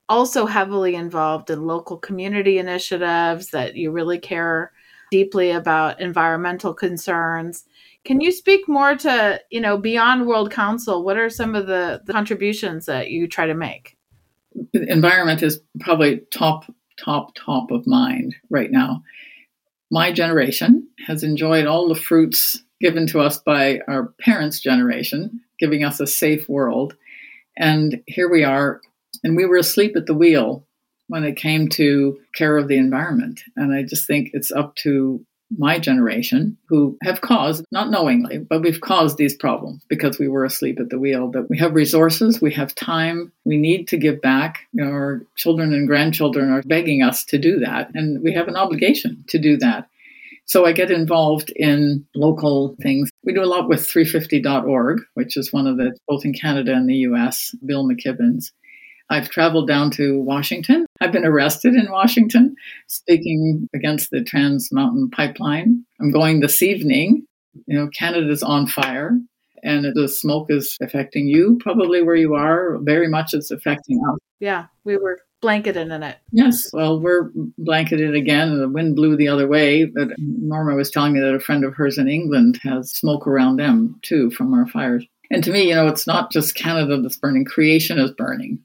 also 0.08 0.46
heavily 0.46 0.94
involved 0.94 1.50
in 1.50 1.66
local 1.66 1.96
community 1.96 2.58
initiatives. 2.58 3.50
That 3.50 3.76
you 3.76 3.90
really 3.90 4.18
care 4.18 4.72
deeply 5.10 5.50
about 5.50 6.00
environmental 6.00 6.72
concerns 6.72 7.64
can 8.04 8.20
you 8.20 8.32
speak 8.32 8.68
more 8.68 8.96
to, 8.96 9.40
you 9.50 9.60
know, 9.60 9.78
beyond 9.78 10.26
World 10.26 10.50
Council? 10.50 11.04
What 11.04 11.16
are 11.16 11.30
some 11.30 11.54
of 11.54 11.66
the, 11.66 12.02
the 12.04 12.12
contributions 12.12 12.86
that 12.86 13.10
you 13.10 13.28
try 13.28 13.46
to 13.46 13.54
make? 13.54 13.96
Environment 14.72 15.42
is 15.42 15.60
probably 15.80 16.20
top, 16.32 16.64
top, 16.98 17.34
top 17.34 17.70
of 17.70 17.86
mind 17.86 18.34
right 18.50 18.70
now. 18.70 19.02
My 19.92 20.10
generation 20.10 20.88
has 21.06 21.22
enjoyed 21.22 21.66
all 21.66 21.86
the 21.86 21.94
fruits 21.94 22.62
given 22.80 23.06
to 23.08 23.20
us 23.20 23.36
by 23.36 23.80
our 23.86 24.14
parents' 24.18 24.58
generation, 24.58 25.42
giving 25.58 25.84
us 25.84 26.00
a 26.00 26.06
safe 26.06 26.48
world. 26.48 26.96
And 27.58 28.02
here 28.06 28.30
we 28.30 28.42
are, 28.42 28.80
and 29.22 29.36
we 29.36 29.44
were 29.44 29.58
asleep 29.58 29.94
at 29.94 30.06
the 30.06 30.14
wheel 30.14 30.66
when 31.08 31.24
it 31.24 31.36
came 31.36 31.68
to 31.68 32.18
care 32.34 32.56
of 32.56 32.68
the 32.68 32.78
environment. 32.78 33.42
And 33.54 33.74
I 33.74 33.82
just 33.82 34.06
think 34.06 34.30
it's 34.32 34.50
up 34.50 34.76
to 34.76 35.26
my 35.58 35.78
generation 35.78 36.56
who 36.68 36.96
have 37.02 37.20
caused, 37.20 37.64
not 37.70 37.90
knowingly, 37.90 38.38
but 38.38 38.62
we've 38.62 38.80
caused 38.80 39.18
these 39.18 39.34
problems 39.34 39.82
because 39.88 40.18
we 40.18 40.28
were 40.28 40.44
asleep 40.44 40.78
at 40.80 40.90
the 40.90 40.98
wheel. 40.98 41.30
That 41.30 41.48
we 41.48 41.58
have 41.58 41.74
resources, 41.74 42.40
we 42.40 42.52
have 42.52 42.74
time, 42.74 43.32
we 43.44 43.56
need 43.56 43.88
to 43.88 43.96
give 43.96 44.20
back. 44.20 44.60
Our 44.80 45.24
children 45.36 45.72
and 45.72 45.86
grandchildren 45.86 46.50
are 46.50 46.62
begging 46.62 47.02
us 47.02 47.24
to 47.26 47.38
do 47.38 47.58
that, 47.60 47.90
and 47.94 48.22
we 48.22 48.32
have 48.32 48.48
an 48.48 48.56
obligation 48.56 49.24
to 49.28 49.38
do 49.38 49.56
that. 49.58 49.88
So 50.46 50.66
I 50.66 50.72
get 50.72 50.90
involved 50.90 51.50
in 51.56 52.04
local 52.14 52.76
things. 52.82 53.10
We 53.24 53.32
do 53.32 53.42
a 53.42 53.46
lot 53.46 53.68
with 53.68 53.80
350.org, 53.80 55.00
which 55.14 55.36
is 55.36 55.52
one 55.52 55.66
of 55.66 55.76
the, 55.76 55.96
both 56.08 56.24
in 56.24 56.34
Canada 56.34 56.74
and 56.74 56.88
the 56.88 56.96
US, 57.08 57.54
Bill 57.64 57.88
McKibben's. 57.88 58.52
I've 59.12 59.28
traveled 59.28 59.68
down 59.68 59.90
to 59.92 60.18
Washington. 60.20 60.86
I've 61.02 61.12
been 61.12 61.26
arrested 61.26 61.74
in 61.74 61.90
Washington 61.90 62.56
speaking 62.86 63.68
against 63.74 64.10
the 64.10 64.24
Trans 64.24 64.72
Mountain 64.72 65.10
Pipeline. 65.10 65.84
I'm 66.00 66.10
going 66.10 66.40
this 66.40 66.62
evening. 66.62 67.26
You 67.66 67.78
know, 67.78 67.88
Canada's 67.88 68.42
on 68.42 68.66
fire 68.66 69.18
and 69.62 69.84
the 69.94 70.08
smoke 70.08 70.46
is 70.48 70.78
affecting 70.80 71.28
you 71.28 71.58
probably 71.60 72.02
where 72.02 72.16
you 72.16 72.34
are. 72.34 72.78
Very 72.78 73.06
much 73.06 73.34
it's 73.34 73.50
affecting 73.50 74.00
us. 74.10 74.18
Yeah, 74.40 74.66
we 74.84 74.96
were 74.96 75.20
blanketed 75.42 75.90
in 75.90 76.02
it. 76.02 76.16
Yes, 76.30 76.70
well, 76.72 76.98
we're 76.98 77.30
blanketed 77.58 78.14
again, 78.14 78.58
the 78.58 78.68
wind 78.68 78.96
blew 78.96 79.16
the 79.16 79.28
other 79.28 79.46
way. 79.46 79.84
But 79.84 80.08
Norma 80.16 80.74
was 80.74 80.90
telling 80.90 81.12
me 81.12 81.20
that 81.20 81.34
a 81.34 81.40
friend 81.40 81.64
of 81.64 81.74
hers 81.74 81.98
in 81.98 82.08
England 82.08 82.60
has 82.62 82.90
smoke 82.90 83.26
around 83.26 83.56
them 83.56 83.98
too 84.00 84.30
from 84.30 84.54
our 84.54 84.66
fires. 84.66 85.04
And 85.30 85.44
to 85.44 85.50
me, 85.50 85.68
you 85.68 85.74
know, 85.74 85.88
it's 85.88 86.06
not 86.06 86.32
just 86.32 86.54
Canada 86.54 87.00
that's 87.02 87.16
burning, 87.16 87.44
creation 87.44 87.98
is 87.98 88.10
burning. 88.12 88.58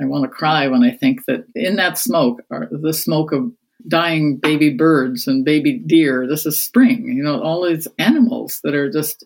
I 0.00 0.06
want 0.06 0.24
to 0.24 0.28
cry 0.28 0.68
when 0.68 0.82
I 0.82 0.92
think 0.92 1.24
that 1.26 1.44
in 1.54 1.76
that 1.76 1.98
smoke, 1.98 2.40
the 2.50 2.94
smoke 2.94 3.32
of 3.32 3.52
dying 3.86 4.38
baby 4.38 4.74
birds 4.74 5.26
and 5.26 5.44
baby 5.44 5.78
deer. 5.78 6.26
This 6.26 6.46
is 6.46 6.60
spring, 6.60 7.12
you 7.16 7.22
know, 7.22 7.40
all 7.40 7.66
these 7.66 7.86
animals 7.98 8.60
that 8.64 8.74
are 8.74 8.90
just, 8.90 9.24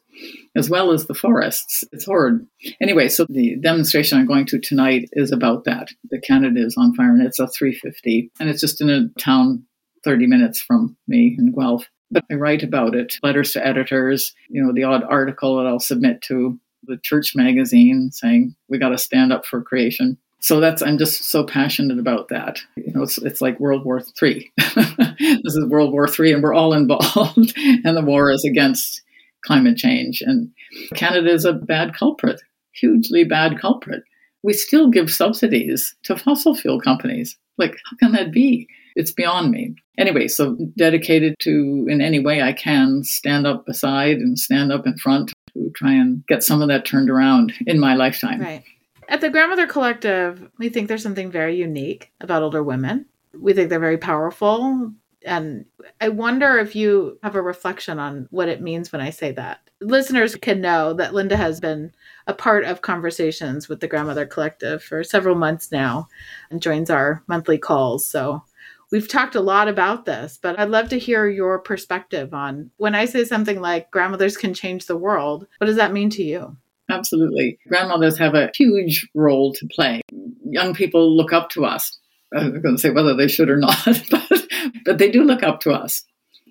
as 0.55 0.69
well 0.69 0.93
as 0.93 1.07
the 1.07 1.15
forests. 1.15 1.85
It's 1.93 2.05
horrid. 2.05 2.47
Anyway, 2.81 3.09
so 3.09 3.27
the 3.29 3.57
demonstration 3.57 4.19
I'm 4.19 4.27
going 4.27 4.47
to 4.47 4.61
tonight 4.61 5.09
is 5.13 5.33
about 5.33 5.65
that. 5.65 5.89
The 6.11 6.21
Canada 6.21 6.61
is 6.65 6.77
on 6.77 6.95
fire, 6.95 7.11
and 7.11 7.23
it's 7.23 7.39
a 7.39 7.49
350, 7.49 8.31
and 8.39 8.51
it's 8.51 8.61
just 8.61 8.81
in 8.81 8.91
a 8.91 9.09
town 9.19 9.65
30 10.05 10.27
minutes 10.27 10.61
from 10.61 10.97
me 11.09 11.37
in 11.39 11.53
Guelph. 11.53 11.89
But 12.11 12.25
I 12.31 12.35
write 12.35 12.63
about 12.63 12.95
it, 12.95 13.15
letters 13.23 13.53
to 13.53 13.67
editors, 13.67 14.35
you 14.51 14.63
know, 14.63 14.73
the 14.75 14.85
odd 14.85 15.03
article 15.05 15.57
that 15.57 15.67
I'll 15.67 15.81
submit 15.81 16.21
to 16.23 16.61
the 16.85 16.99
church 17.03 17.33
magazine 17.35 18.11
saying 18.13 18.55
we 18.69 18.79
got 18.79 18.91
to 18.91 18.99
stand 18.99 19.33
up 19.33 19.47
for 19.47 19.63
creation 19.63 20.19
so 20.43 20.61
that's 20.61 20.83
i'm 20.83 20.99
just 20.99 21.25
so 21.25 21.45
passionate 21.45 21.99
about 21.99 22.29
that 22.29 22.61
you 22.77 22.93
know 22.93 23.03
it's, 23.03 23.19
it's 23.19 23.41
like 23.41 23.59
world 23.59 23.85
war 23.85 24.01
three 24.01 24.53
this 24.59 25.55
is 25.55 25.65
world 25.67 25.93
war 25.93 26.07
three 26.07 26.33
and 26.33 26.43
we're 26.43 26.55
all 26.55 26.75
involved 26.75 27.55
and 27.57 27.97
the 27.97 28.05
war 28.05 28.31
is 28.31 28.45
against 28.45 29.03
climate 29.43 29.77
change. 29.77 30.23
And 30.23 30.51
Canada 30.95 31.31
is 31.31 31.45
a 31.45 31.53
bad 31.53 31.95
culprit, 31.95 32.41
hugely 32.73 33.25
bad 33.25 33.61
culprit. 33.61 34.03
We 34.43 34.53
still 34.53 34.91
give 34.91 35.13
subsidies 35.13 35.95
to 36.05 36.17
fossil 36.17 36.55
fuel 36.55 36.81
companies. 36.81 37.37
Like, 37.59 37.77
how 37.91 37.97
can 37.99 38.13
that 38.13 38.33
be? 38.33 38.67
It's 38.97 39.13
beyond 39.13 39.51
me. 39.51 39.75
Anyway, 39.99 40.29
so 40.29 40.57
dedicated 40.77 41.35
to, 41.41 41.87
in 41.89 42.01
any 42.01 42.19
way 42.19 42.43
I 42.43 42.53
can, 42.53 43.05
stand 43.05 43.47
up 43.47 43.67
beside 43.67 44.17
and 44.17 44.39
stand 44.39 44.73
up 44.73 44.87
in 44.87 44.97
front 44.97 45.33
to 45.53 45.71
try 45.77 45.93
and 45.93 46.27
get 46.27 46.43
some 46.43 46.63
of 46.63 46.69
that 46.69 46.85
turned 46.85 47.11
around 47.11 47.53
in 47.67 47.79
my 47.79 47.95
lifetime. 47.95 48.41
Right. 48.41 48.65
At 49.13 49.21
the 49.21 49.29
Grandmother 49.29 49.67
Collective, 49.67 50.49
we 50.57 50.71
think 50.71 50.89
there's 50.89 51.03
something 51.03 51.31
very 51.31 51.55
unique 51.55 52.11
about 52.23 52.43
older 52.43 52.63
women. 52.63 53.05
We 53.39 53.53
think 53.53 53.69
they're 53.69 53.79
very 53.79 53.99
powerful. 53.99 54.91
And 55.23 55.67
I 56.01 56.09
wonder 56.09 56.57
if 56.57 56.75
you 56.75 57.19
have 57.23 57.35
a 57.35 57.43
reflection 57.43 57.99
on 57.99 58.27
what 58.31 58.49
it 58.49 58.63
means 58.63 58.91
when 58.91 59.03
I 59.03 59.11
say 59.11 59.31
that. 59.33 59.69
Listeners 59.83 60.35
can 60.37 60.63
know 60.63 60.95
that 60.95 61.13
Linda 61.13 61.37
has 61.37 61.61
been 61.61 61.93
a 62.27 62.33
part 62.33 62.65
of 62.65 62.81
conversations 62.81 63.69
with 63.69 63.81
the 63.81 63.87
Grandmother 63.87 64.25
Collective 64.25 64.83
for 64.83 65.05
several 65.05 65.35
months 65.35 65.71
now 65.71 66.09
and 66.51 66.63
joins 66.63 66.89
our 66.89 67.23
monthly 67.27 67.59
calls. 67.59 68.07
So 68.07 68.43
we've 68.91 69.09
talked 69.09 69.35
a 69.35 69.43
lot 69.43 69.69
about 69.69 70.07
this, 70.07 70.39
but 70.41 70.59
I'd 70.59 70.71
love 70.71 70.89
to 70.89 70.99
hear 70.99 71.29
your 71.29 71.59
perspective 71.59 72.33
on 72.33 72.71
when 72.79 72.95
I 72.95 73.05
say 73.05 73.27
something 73.27 73.61
like 73.61 73.91
grandmothers 73.91 74.39
can 74.39 74.55
change 74.55 74.87
the 74.87 74.97
world, 74.97 75.47
what 75.59 75.67
does 75.67 75.77
that 75.77 75.93
mean 75.93 76.09
to 76.09 76.23
you? 76.23 76.57
Absolutely. 76.93 77.59
Grandmothers 77.69 78.19
have 78.19 78.35
a 78.35 78.51
huge 78.55 79.09
role 79.15 79.53
to 79.55 79.67
play. 79.69 80.03
Young 80.45 80.75
people 80.75 81.17
look 81.17 81.33
up 81.33 81.49
to 81.51 81.65
us. 81.65 81.99
I'm 82.35 82.61
going 82.61 82.77
to 82.77 82.81
say 82.81 82.91
whether 82.91 83.15
they 83.15 83.29
should 83.29 83.51
or 83.51 83.57
not, 83.57 83.77
but, 84.11 84.47
but 84.85 84.99
they 84.99 85.11
do 85.11 85.23
look 85.23 85.43
up 85.43 85.61
to 85.61 85.73
us. 85.73 86.05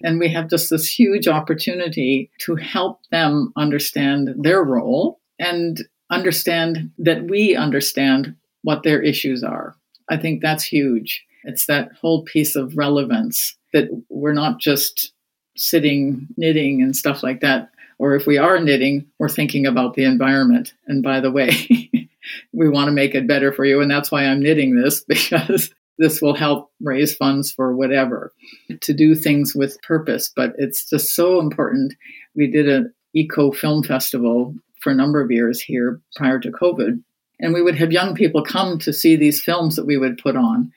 And 0.04 0.20
we 0.20 0.30
have 0.30 0.50
just 0.50 0.70
this 0.70 0.88
huge 0.88 1.28
opportunity 1.28 2.32
to 2.40 2.56
help 2.56 3.00
them 3.12 3.54
understand 3.56 4.30
their 4.38 4.64
role 4.64 5.20
and 5.40 5.80
understand 6.10 6.92
that 6.98 7.24
we 7.30 7.56
understand 7.56 8.36
what 8.64 8.84
their 8.84 9.02
issues 9.02 9.44
are. 9.44 9.76
I 10.10 10.18
think 10.18 10.42
that's 10.42 10.64
huge. 10.64 11.24
It's 11.44 11.66
that 11.68 11.92
whole 12.00 12.24
piece 12.24 12.56
of 12.56 12.78
relevance 12.78 13.56
that 13.74 13.90
we're 14.10 14.34
not 14.34 14.60
just 14.60 15.14
sitting 15.56 16.28
knitting 16.38 16.82
and 16.82 16.96
stuff 16.96 17.24
like 17.24 17.42
that. 17.42 17.70
Or 18.02 18.16
if 18.16 18.26
we 18.26 18.40
are 18.40 18.60
knitting, 18.60 19.06
we're 19.20 19.30
thinking 19.30 19.68
about 19.68 19.94
the 19.94 20.06
environment. 20.06 20.74
And 20.88 21.04
by 21.04 21.20
the 21.20 21.30
way, 21.30 21.52
we 22.52 22.68
want 22.68 22.88
to 22.88 22.92
make 22.92 23.14
it 23.14 23.28
better 23.28 23.54
for 23.54 23.64
you. 23.64 23.80
And 23.80 23.92
that's 23.92 24.12
why 24.12 24.26
I'm 24.26 24.42
knitting 24.42 24.76
this 24.76 25.04
because 25.08 25.70
this 26.00 26.20
will 26.20 26.34
help 26.34 26.72
raise 26.82 27.16
funds 27.16 27.52
for 27.52 27.76
whatever 27.76 28.34
to 28.82 28.92
do 28.92 29.14
things 29.14 29.54
with 29.54 29.80
purpose. 29.84 30.34
But 30.36 30.54
it's 30.58 30.90
just 30.90 31.14
so 31.16 31.40
important. 31.40 31.94
We 32.34 32.48
did 32.48 32.68
an 32.68 32.92
eco 33.14 33.52
film 33.52 33.84
festival 33.84 34.56
for 34.80 34.90
a 34.92 34.96
number 34.96 35.22
of 35.22 35.30
years 35.30 35.62
here 35.62 36.02
prior 36.16 36.40
to 36.40 36.50
COVID. 36.50 37.04
And 37.40 37.54
we 37.54 37.62
would 37.62 37.76
have 37.76 37.92
young 37.92 38.16
people 38.16 38.44
come 38.44 38.80
to 38.80 38.92
see 38.92 39.16
these 39.16 39.44
films 39.44 39.76
that 39.76 39.86
we 39.86 39.98
would 39.98 40.18
put 40.18 40.36
on. 40.36 40.72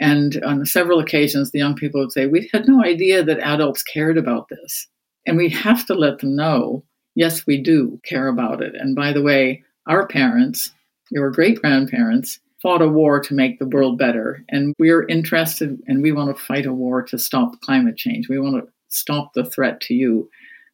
And 0.00 0.42
on 0.46 0.64
several 0.64 0.98
occasions, 0.98 1.50
the 1.50 1.58
young 1.58 1.74
people 1.74 2.00
would 2.00 2.12
say, 2.12 2.26
We 2.26 2.48
had 2.54 2.66
no 2.66 2.82
idea 2.82 3.22
that 3.22 3.40
adults 3.40 3.82
cared 3.82 4.16
about 4.16 4.48
this. 4.48 4.86
And 5.26 5.36
we 5.36 5.48
have 5.50 5.86
to 5.86 5.94
let 5.94 6.18
them 6.18 6.36
know, 6.36 6.84
yes, 7.14 7.46
we 7.46 7.60
do 7.60 8.00
care 8.04 8.28
about 8.28 8.62
it. 8.62 8.74
And 8.74 8.96
by 8.96 9.12
the 9.12 9.22
way, 9.22 9.62
our 9.86 10.06
parents, 10.06 10.72
your 11.10 11.30
great 11.30 11.60
grandparents, 11.60 12.40
fought 12.62 12.82
a 12.82 12.88
war 12.88 13.20
to 13.20 13.34
make 13.34 13.58
the 13.58 13.66
world 13.66 13.98
better. 13.98 14.44
And 14.48 14.74
we're 14.78 15.06
interested 15.06 15.78
and 15.86 16.02
we 16.02 16.12
want 16.12 16.36
to 16.36 16.42
fight 16.42 16.66
a 16.66 16.72
war 16.72 17.02
to 17.04 17.18
stop 17.18 17.60
climate 17.62 17.96
change. 17.96 18.28
We 18.28 18.38
want 18.38 18.62
to 18.62 18.70
stop 18.88 19.32
the 19.34 19.44
threat 19.44 19.80
to 19.82 19.94
you, 19.94 20.28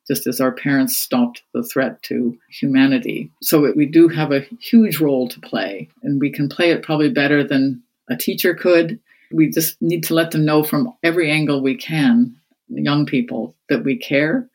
just 0.08 0.26
as 0.26 0.40
our 0.40 0.52
parents 0.52 0.96
stopped 0.96 1.42
the 1.54 1.62
threat 1.62 2.02
to 2.04 2.36
humanity. 2.50 3.30
So 3.42 3.72
we 3.74 3.86
do 3.86 4.08
have 4.08 4.32
a 4.32 4.46
huge 4.60 5.00
role 5.00 5.28
to 5.28 5.40
play, 5.40 5.88
and 6.02 6.20
we 6.20 6.30
can 6.30 6.48
play 6.48 6.70
it 6.70 6.82
probably 6.82 7.10
better 7.10 7.44
than 7.44 7.82
a 8.08 8.16
teacher 8.16 8.54
could 8.54 8.98
we 9.32 9.50
just 9.50 9.80
need 9.80 10.04
to 10.04 10.14
let 10.14 10.30
them 10.30 10.44
know 10.44 10.62
from 10.62 10.92
every 11.02 11.30
angle 11.30 11.60
we 11.60 11.76
can, 11.76 12.36
young 12.68 13.06
people, 13.06 13.54
that 13.68 13.84
we 13.84 13.96
care 13.96 14.48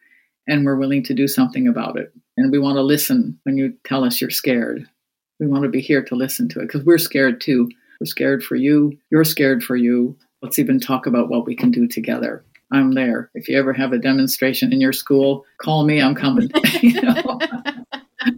and 0.48 0.66
we're 0.66 0.76
willing 0.76 1.04
to 1.04 1.14
do 1.14 1.28
something 1.28 1.68
about 1.68 1.98
it. 1.98 2.14
And 2.38 2.52
we 2.52 2.60
want 2.60 2.78
to 2.78 2.82
listen 2.82 3.40
when 3.44 3.58
you 3.58 3.74
tell 3.84 4.04
us 4.04 4.20
you're 4.20 4.30
scared. 4.30 4.88
We 5.40 5.48
want 5.48 5.64
to 5.64 5.70
be 5.70 5.82
here 5.82 6.04
to 6.04 6.16
listen 6.16 6.50
to 6.50 6.60
it 6.60 6.68
because 6.68 6.84
we're 6.84 6.98
scared 6.98 7.42
too. 7.42 7.70
We're 8.00 8.08
scared 8.08 8.44
for 8.44 8.56
you. 8.56 8.98
You're 9.12 9.24
scared 9.24 9.64
for 9.64 9.76
you. 9.76 10.18
Let's 10.42 10.60
even 10.60 10.80
talk 10.80 11.06
about 11.06 11.30
what 11.30 11.46
we 11.46 11.56
can 11.56 11.72
do 11.72 11.88
together. 11.88 12.44
I'm 12.72 12.94
there. 12.94 13.30
If 13.34 13.48
you 13.48 13.58
ever 13.60 13.74
have 13.74 13.92
a 13.92 13.98
demonstration 13.98 14.72
in 14.72 14.80
your 14.80 14.94
school, 14.94 15.46
call 15.62 15.84
me. 15.84 16.02
I'm 16.02 16.16
coming. 16.16 16.50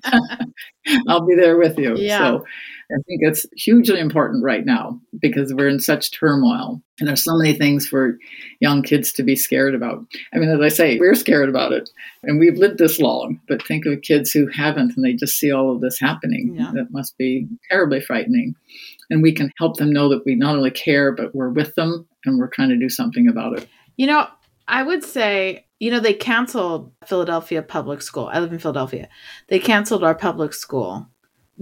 I'll 1.07 1.25
be 1.25 1.35
there 1.35 1.57
with 1.57 1.77
you. 1.77 1.95
Yeah. 1.97 2.17
So 2.17 2.45
I 2.93 3.01
think 3.07 3.21
it's 3.23 3.45
hugely 3.55 3.99
important 3.99 4.43
right 4.43 4.65
now 4.65 4.99
because 5.19 5.53
we're 5.53 5.67
in 5.67 5.79
such 5.79 6.11
turmoil. 6.11 6.81
And 6.99 7.07
there's 7.07 7.23
so 7.23 7.35
many 7.35 7.53
things 7.53 7.87
for 7.87 8.17
young 8.59 8.83
kids 8.83 9.11
to 9.13 9.23
be 9.23 9.35
scared 9.35 9.73
about. 9.73 10.05
I 10.33 10.37
mean, 10.37 10.49
as 10.49 10.61
I 10.61 10.67
say, 10.67 10.99
we're 10.99 11.15
scared 11.15 11.49
about 11.49 11.71
it 11.71 11.89
and 12.23 12.39
we've 12.39 12.57
lived 12.57 12.77
this 12.77 12.99
long, 12.99 13.39
but 13.47 13.65
think 13.65 13.85
of 13.85 14.01
kids 14.01 14.31
who 14.31 14.47
haven't 14.47 14.95
and 14.95 15.03
they 15.03 15.13
just 15.13 15.39
see 15.39 15.51
all 15.51 15.73
of 15.73 15.81
this 15.81 15.99
happening. 15.99 16.55
Yeah. 16.55 16.71
That 16.73 16.91
must 16.91 17.17
be 17.17 17.47
terribly 17.71 17.99
frightening. 17.99 18.55
And 19.09 19.23
we 19.23 19.31
can 19.31 19.51
help 19.57 19.77
them 19.77 19.91
know 19.91 20.09
that 20.09 20.23
we 20.25 20.35
not 20.35 20.55
only 20.55 20.71
care, 20.71 21.11
but 21.11 21.33
we're 21.33 21.49
with 21.49 21.73
them 21.75 22.07
and 22.25 22.37
we're 22.37 22.47
trying 22.47 22.69
to 22.69 22.77
do 22.77 22.89
something 22.89 23.27
about 23.27 23.57
it. 23.57 23.67
You 23.97 24.07
know, 24.07 24.27
I 24.67 24.83
would 24.83 25.03
say, 25.03 25.65
you 25.79 25.91
know, 25.91 25.99
they 25.99 26.13
canceled 26.13 26.91
Philadelphia 27.05 27.61
Public 27.61 28.01
School. 28.01 28.29
I 28.31 28.39
live 28.39 28.53
in 28.53 28.59
Philadelphia. 28.59 29.09
They 29.49 29.59
canceled 29.59 30.03
our 30.03 30.15
public 30.15 30.53
school 30.53 31.09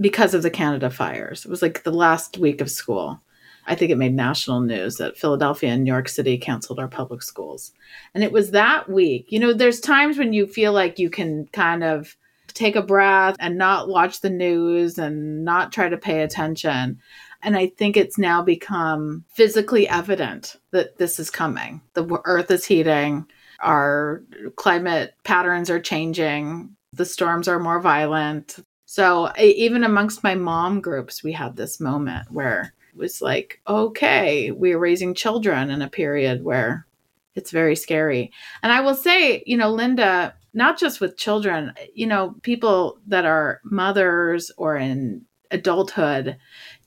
because 0.00 0.34
of 0.34 0.42
the 0.42 0.50
Canada 0.50 0.90
fires. 0.90 1.44
It 1.44 1.50
was 1.50 1.62
like 1.62 1.82
the 1.82 1.92
last 1.92 2.38
week 2.38 2.60
of 2.60 2.70
school. 2.70 3.20
I 3.66 3.74
think 3.74 3.90
it 3.90 3.98
made 3.98 4.14
national 4.14 4.60
news 4.60 4.96
that 4.96 5.16
Philadelphia 5.16 5.70
and 5.70 5.84
New 5.84 5.92
York 5.92 6.08
City 6.08 6.36
canceled 6.36 6.80
our 6.80 6.88
public 6.88 7.22
schools. 7.22 7.72
And 8.14 8.24
it 8.24 8.32
was 8.32 8.50
that 8.50 8.88
week. 8.88 9.26
You 9.28 9.38
know, 9.38 9.52
there's 9.52 9.80
times 9.80 10.18
when 10.18 10.32
you 10.32 10.46
feel 10.46 10.72
like 10.72 10.98
you 10.98 11.10
can 11.10 11.46
kind 11.52 11.84
of 11.84 12.16
take 12.48 12.76
a 12.76 12.82
breath 12.82 13.36
and 13.38 13.56
not 13.56 13.88
watch 13.88 14.20
the 14.20 14.30
news 14.30 14.98
and 14.98 15.44
not 15.44 15.72
try 15.72 15.88
to 15.88 15.96
pay 15.96 16.22
attention. 16.22 16.98
And 17.42 17.56
I 17.56 17.68
think 17.68 17.96
it's 17.96 18.18
now 18.18 18.42
become 18.42 19.24
physically 19.34 19.88
evident 19.88 20.56
that 20.70 20.98
this 20.98 21.18
is 21.18 21.30
coming. 21.30 21.80
The 21.94 22.20
earth 22.24 22.50
is 22.50 22.64
heating, 22.64 23.26
our 23.60 24.22
climate 24.56 25.14
patterns 25.24 25.70
are 25.70 25.80
changing, 25.80 26.76
the 26.92 27.04
storms 27.04 27.48
are 27.48 27.58
more 27.58 27.80
violent, 27.80 28.58
so 28.92 29.32
even 29.38 29.84
amongst 29.84 30.22
my 30.22 30.34
mom 30.34 30.82
groups, 30.82 31.24
we 31.24 31.32
had 31.32 31.56
this 31.56 31.80
moment 31.80 32.30
where 32.30 32.74
it 32.92 32.98
was 32.98 33.22
like, 33.22 33.58
okay, 33.66 34.50
we're 34.50 34.78
raising 34.78 35.14
children 35.14 35.70
in 35.70 35.80
a 35.80 35.88
period 35.88 36.44
where 36.44 36.86
it's 37.34 37.52
very 37.52 37.74
scary. 37.74 38.30
And 38.62 38.70
I 38.70 38.82
will 38.82 38.94
say, 38.94 39.42
you 39.46 39.56
know, 39.56 39.70
Linda, 39.70 40.34
not 40.52 40.78
just 40.78 41.00
with 41.00 41.16
children, 41.16 41.72
you 41.94 42.06
know, 42.06 42.34
people 42.42 42.98
that 43.06 43.24
are 43.24 43.62
mothers 43.64 44.50
or 44.58 44.76
in 44.76 45.24
adulthood, 45.50 46.36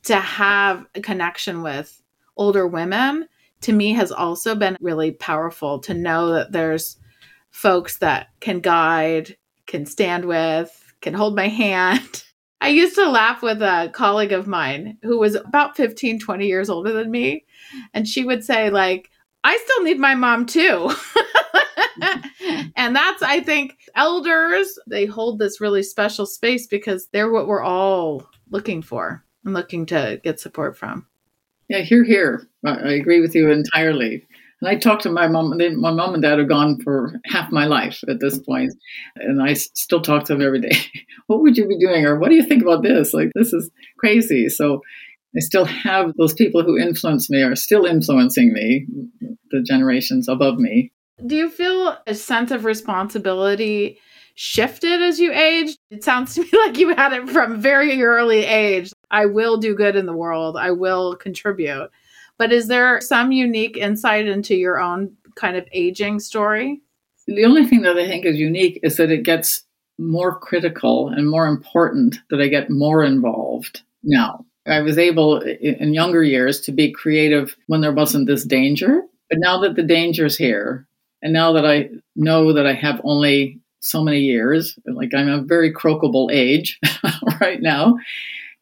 to 0.03 0.15
have 0.17 0.85
a 0.93 1.01
connection 1.01 1.63
with 1.63 2.03
older 2.37 2.67
women 2.67 3.27
to 3.61 3.73
me 3.73 3.93
has 3.93 4.11
also 4.11 4.53
been 4.53 4.77
really 4.79 5.13
powerful 5.13 5.79
to 5.79 5.95
know 5.95 6.33
that 6.33 6.51
there's 6.51 6.97
folks 7.49 7.97
that 7.97 8.27
can 8.41 8.59
guide, 8.59 9.37
can 9.65 9.87
stand 9.87 10.25
with, 10.25 10.83
can 11.05 11.13
hold 11.13 11.35
my 11.35 11.47
hand. 11.47 12.23
I 12.61 12.69
used 12.69 12.95
to 12.95 13.09
laugh 13.09 13.43
with 13.43 13.61
a 13.61 13.91
colleague 13.93 14.31
of 14.31 14.47
mine 14.47 14.97
who 15.03 15.19
was 15.19 15.35
about 15.35 15.77
15, 15.77 16.19
20 16.19 16.47
years 16.47 16.69
older 16.69 16.91
than 16.91 17.11
me. 17.11 17.45
And 17.93 18.07
she 18.07 18.25
would 18.25 18.43
say, 18.43 18.69
like, 18.71 19.11
I 19.43 19.55
still 19.57 19.83
need 19.83 19.99
my 19.99 20.15
mom 20.15 20.47
too. 20.47 20.91
and 22.75 22.95
that's, 22.95 23.21
I 23.21 23.41
think, 23.41 23.77
elders, 23.93 24.79
they 24.87 25.05
hold 25.05 25.37
this 25.37 25.61
really 25.61 25.83
special 25.83 26.25
space 26.25 26.65
because 26.65 27.07
they're 27.09 27.31
what 27.31 27.47
we're 27.47 27.61
all 27.61 28.27
looking 28.49 28.81
for 28.81 29.23
and 29.43 29.53
looking 29.53 29.85
to 29.87 30.19
get 30.23 30.39
support 30.39 30.75
from. 30.75 31.05
Yeah, 31.69 31.81
hear, 31.81 32.03
hear. 32.03 32.47
I 32.65 32.93
agree 32.93 33.21
with 33.21 33.35
you 33.35 33.51
entirely. 33.51 34.25
And 34.61 34.69
I 34.69 34.75
talked 34.75 35.03
to 35.03 35.09
my 35.09 35.27
mom. 35.27 35.57
My 35.57 35.91
mom 35.91 36.13
and 36.13 36.23
dad 36.23 36.39
are 36.39 36.45
gone 36.45 36.79
for 36.81 37.19
half 37.25 37.51
my 37.51 37.65
life 37.65 38.03
at 38.07 38.19
this 38.19 38.39
point, 38.39 38.73
and 39.17 39.41
I 39.41 39.53
still 39.53 40.01
talk 40.01 40.25
to 40.25 40.33
them 40.33 40.41
every 40.41 40.61
day. 40.61 40.77
what 41.27 41.41
would 41.41 41.57
you 41.57 41.67
be 41.67 41.77
doing, 41.77 42.05
or 42.05 42.17
what 42.17 42.29
do 42.29 42.35
you 42.35 42.43
think 42.43 42.63
about 42.63 42.83
this? 42.83 43.13
Like 43.13 43.31
this 43.35 43.53
is 43.53 43.69
crazy. 43.97 44.49
So 44.49 44.81
I 45.35 45.41
still 45.41 45.65
have 45.65 46.13
those 46.17 46.33
people 46.33 46.63
who 46.63 46.77
influence 46.77 47.29
me 47.29 47.41
are 47.43 47.55
still 47.55 47.85
influencing 47.85 48.53
me, 48.53 48.87
the 49.51 49.61
generations 49.61 50.29
above 50.29 50.57
me. 50.57 50.93
Do 51.25 51.35
you 51.35 51.49
feel 51.49 51.97
a 52.07 52.15
sense 52.15 52.51
of 52.51 52.65
responsibility 52.65 53.99
shifted 54.35 55.01
as 55.01 55.19
you 55.19 55.33
aged? 55.33 55.77
It 55.91 56.03
sounds 56.03 56.33
to 56.35 56.41
me 56.41 56.49
like 56.65 56.77
you 56.77 56.95
had 56.95 57.13
it 57.13 57.29
from 57.29 57.59
very 57.59 58.01
early 58.01 58.45
age. 58.45 58.91
I 59.11 59.25
will 59.25 59.57
do 59.57 59.75
good 59.75 59.95
in 59.95 60.05
the 60.05 60.15
world. 60.15 60.55
I 60.57 60.71
will 60.71 61.15
contribute. 61.15 61.89
But 62.37 62.51
is 62.51 62.67
there 62.67 62.99
some 63.01 63.31
unique 63.31 63.77
insight 63.77 64.27
into 64.27 64.55
your 64.55 64.79
own 64.79 65.15
kind 65.35 65.55
of 65.55 65.67
aging 65.71 66.19
story? 66.19 66.81
The 67.27 67.45
only 67.45 67.65
thing 67.65 67.81
that 67.83 67.97
I 67.97 68.07
think 68.07 68.25
is 68.25 68.37
unique 68.37 68.79
is 68.83 68.97
that 68.97 69.11
it 69.11 69.23
gets 69.23 69.63
more 69.97 70.37
critical 70.39 71.07
and 71.09 71.29
more 71.29 71.47
important 71.47 72.19
that 72.29 72.41
I 72.41 72.47
get 72.47 72.69
more 72.69 73.03
involved 73.03 73.81
now. 74.03 74.45
I 74.67 74.81
was 74.81 74.97
able 74.97 75.41
in 75.41 75.93
younger 75.93 76.23
years 76.23 76.59
to 76.61 76.71
be 76.71 76.91
creative 76.91 77.55
when 77.67 77.81
there 77.81 77.93
wasn't 77.93 78.27
this 78.27 78.43
danger. 78.43 79.03
But 79.29 79.39
now 79.39 79.59
that 79.61 79.75
the 79.75 79.83
danger's 79.83 80.37
here, 80.37 80.87
and 81.21 81.33
now 81.33 81.53
that 81.53 81.65
I 81.65 81.89
know 82.15 82.53
that 82.53 82.67
I 82.67 82.73
have 82.73 83.01
only 83.03 83.59
so 83.79 84.03
many 84.03 84.19
years, 84.19 84.77
like 84.85 85.13
I'm 85.15 85.29
a 85.29 85.41
very 85.41 85.71
croakable 85.71 86.29
age 86.31 86.79
right 87.41 87.61
now, 87.61 87.97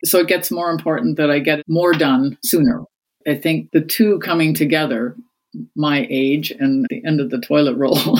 so 0.06 0.20
it 0.20 0.28
gets 0.28 0.52
more 0.52 0.70
important 0.70 1.18
that 1.18 1.32
I 1.32 1.40
get 1.40 1.64
more 1.68 1.94
done 1.94 2.38
sooner. 2.44 2.84
I 3.28 3.36
think 3.36 3.72
the 3.72 3.82
two 3.82 4.20
coming 4.20 4.54
together, 4.54 5.16
my 5.76 6.08
age 6.10 6.52
and 6.52 6.86
the 6.90 7.04
end 7.06 7.20
of 7.20 7.30
the 7.30 7.40
toilet 7.40 7.76
roll. 7.76 7.98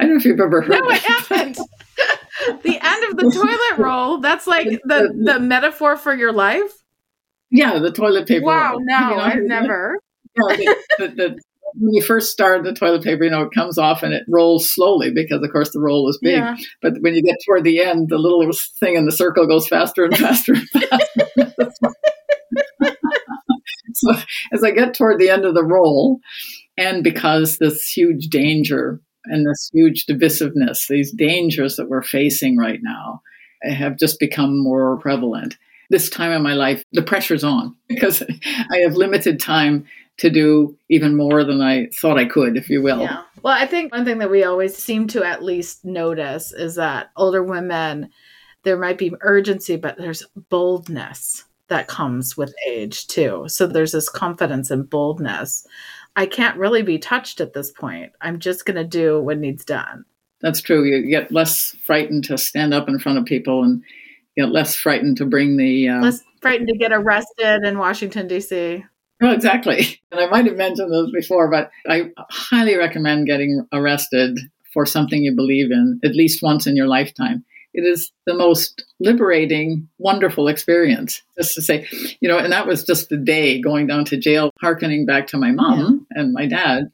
don't 0.00 0.10
know 0.10 0.16
if 0.16 0.24
you've 0.24 0.40
ever 0.40 0.62
heard. 0.62 0.80
No, 0.80 0.88
I 0.88 0.96
haven't. 0.96 1.56
the 2.62 2.78
end 2.80 3.04
of 3.10 3.16
the 3.16 3.30
toilet 3.30 3.84
roll. 3.84 4.18
That's 4.18 4.46
like 4.46 4.68
the, 4.84 5.14
the 5.24 5.38
metaphor 5.40 5.96
for 5.96 6.14
your 6.14 6.32
life. 6.32 6.72
Yeah, 7.50 7.78
the 7.78 7.92
toilet 7.92 8.26
paper. 8.26 8.46
Wow, 8.46 8.72
roll. 8.72 8.80
no, 8.84 8.98
you 8.98 9.16
know, 9.16 9.22
I've 9.22 9.42
never. 9.42 9.98
Yeah, 10.36 10.74
the, 10.98 11.08
the, 11.08 11.40
when 11.74 11.92
you 11.92 12.02
first 12.02 12.32
start 12.32 12.64
the 12.64 12.72
toilet 12.72 13.02
paper, 13.02 13.24
you 13.24 13.30
know, 13.30 13.42
it 13.42 13.54
comes 13.54 13.78
off 13.78 14.02
and 14.02 14.12
it 14.12 14.24
rolls 14.28 14.70
slowly 14.70 15.12
because, 15.12 15.42
of 15.42 15.52
course, 15.52 15.70
the 15.72 15.80
roll 15.80 16.08
is 16.08 16.18
big. 16.20 16.38
Yeah. 16.38 16.56
But 16.82 16.94
when 17.00 17.14
you 17.14 17.22
get 17.22 17.36
toward 17.44 17.64
the 17.64 17.80
end, 17.80 18.08
the 18.08 18.18
little 18.18 18.50
thing 18.80 18.96
in 18.96 19.06
the 19.06 19.12
circle 19.12 19.46
goes 19.46 19.68
faster 19.68 20.04
and 20.04 20.16
faster 20.16 20.54
and 20.54 20.68
faster. 20.70 21.92
so 23.96 24.12
as 24.52 24.62
I 24.62 24.70
get 24.70 24.94
toward 24.94 25.18
the 25.18 25.30
end 25.30 25.44
of 25.44 25.54
the 25.54 25.64
roll, 25.64 26.20
and 26.76 27.04
because 27.04 27.58
this 27.58 27.88
huge 27.88 28.28
danger 28.28 29.00
and 29.26 29.46
this 29.46 29.70
huge 29.72 30.06
divisiveness, 30.06 30.88
these 30.88 31.12
dangers 31.12 31.76
that 31.76 31.88
we're 31.88 32.02
facing 32.02 32.56
right 32.56 32.80
now, 32.82 33.22
eh, 33.64 33.72
have 33.72 33.98
just 33.98 34.18
become 34.18 34.62
more 34.62 34.98
prevalent. 34.98 35.56
This 35.90 36.10
time 36.10 36.32
in 36.32 36.42
my 36.42 36.54
life, 36.54 36.82
the 36.92 37.02
pressure's 37.02 37.44
on 37.44 37.76
because 37.88 38.22
I 38.22 38.78
have 38.78 38.96
limited 38.96 39.40
time 39.40 39.86
to 40.16 40.30
do 40.30 40.76
even 40.88 41.16
more 41.16 41.42
than 41.42 41.60
I 41.60 41.88
thought 41.92 42.18
I 42.18 42.24
could, 42.24 42.56
if 42.56 42.68
you 42.68 42.82
will. 42.82 43.00
Yeah. 43.00 43.22
Well, 43.42 43.56
I 43.56 43.66
think 43.66 43.92
one 43.92 44.04
thing 44.04 44.18
that 44.18 44.30
we 44.30 44.44
always 44.44 44.76
seem 44.76 45.08
to 45.08 45.24
at 45.24 45.42
least 45.42 45.84
notice 45.84 46.52
is 46.52 46.76
that 46.76 47.10
older 47.16 47.42
women, 47.42 48.10
there 48.62 48.78
might 48.78 48.96
be 48.96 49.12
urgency, 49.22 49.76
but 49.76 49.98
there's 49.98 50.24
boldness 50.50 51.44
that 51.74 51.88
comes 51.88 52.36
with 52.36 52.54
age 52.68 53.08
too. 53.08 53.46
So 53.48 53.66
there's 53.66 53.90
this 53.90 54.08
confidence 54.08 54.70
and 54.70 54.88
boldness. 54.88 55.66
I 56.14 56.26
can't 56.26 56.56
really 56.56 56.82
be 56.82 57.00
touched 57.00 57.40
at 57.40 57.52
this 57.52 57.72
point. 57.72 58.12
I'm 58.20 58.38
just 58.38 58.64
going 58.64 58.76
to 58.76 58.84
do 58.84 59.20
what 59.20 59.38
needs 59.38 59.64
done. 59.64 60.04
That's 60.40 60.60
true. 60.60 60.84
You 60.84 61.10
get 61.10 61.32
less 61.32 61.74
frightened 61.84 62.22
to 62.26 62.38
stand 62.38 62.72
up 62.72 62.88
in 62.88 63.00
front 63.00 63.18
of 63.18 63.24
people 63.24 63.64
and 63.64 63.82
get 64.36 64.50
less 64.50 64.76
frightened 64.76 65.16
to 65.16 65.26
bring 65.26 65.56
the. 65.56 65.88
Uh, 65.88 66.00
less 66.00 66.22
frightened 66.40 66.68
to 66.68 66.78
get 66.78 66.92
arrested 66.92 67.64
in 67.64 67.76
Washington, 67.76 68.28
D.C. 68.28 68.84
Oh, 69.20 69.32
exactly. 69.32 70.00
And 70.12 70.20
I 70.20 70.26
might 70.28 70.46
have 70.46 70.56
mentioned 70.56 70.92
this 70.92 71.10
before, 71.12 71.50
but 71.50 71.72
I 71.88 72.12
highly 72.30 72.76
recommend 72.76 73.26
getting 73.26 73.66
arrested 73.72 74.38
for 74.72 74.86
something 74.86 75.24
you 75.24 75.34
believe 75.34 75.72
in 75.72 75.98
at 76.04 76.14
least 76.14 76.40
once 76.40 76.68
in 76.68 76.76
your 76.76 76.86
lifetime. 76.86 77.44
It 77.74 77.82
is 77.82 78.12
the 78.26 78.34
most 78.34 78.84
liberating, 79.00 79.88
wonderful 79.98 80.48
experience. 80.48 81.22
Just 81.36 81.54
to 81.54 81.62
say, 81.62 81.86
you 82.20 82.28
know, 82.28 82.38
and 82.38 82.52
that 82.52 82.66
was 82.66 82.84
just 82.84 83.08
the 83.08 83.16
day 83.16 83.60
going 83.60 83.86
down 83.86 84.04
to 84.06 84.16
jail, 84.16 84.50
harkening 84.60 85.06
back 85.06 85.26
to 85.28 85.36
my 85.36 85.50
mom 85.50 86.06
yeah. 86.10 86.22
and 86.22 86.32
my 86.32 86.46
dad. 86.46 86.90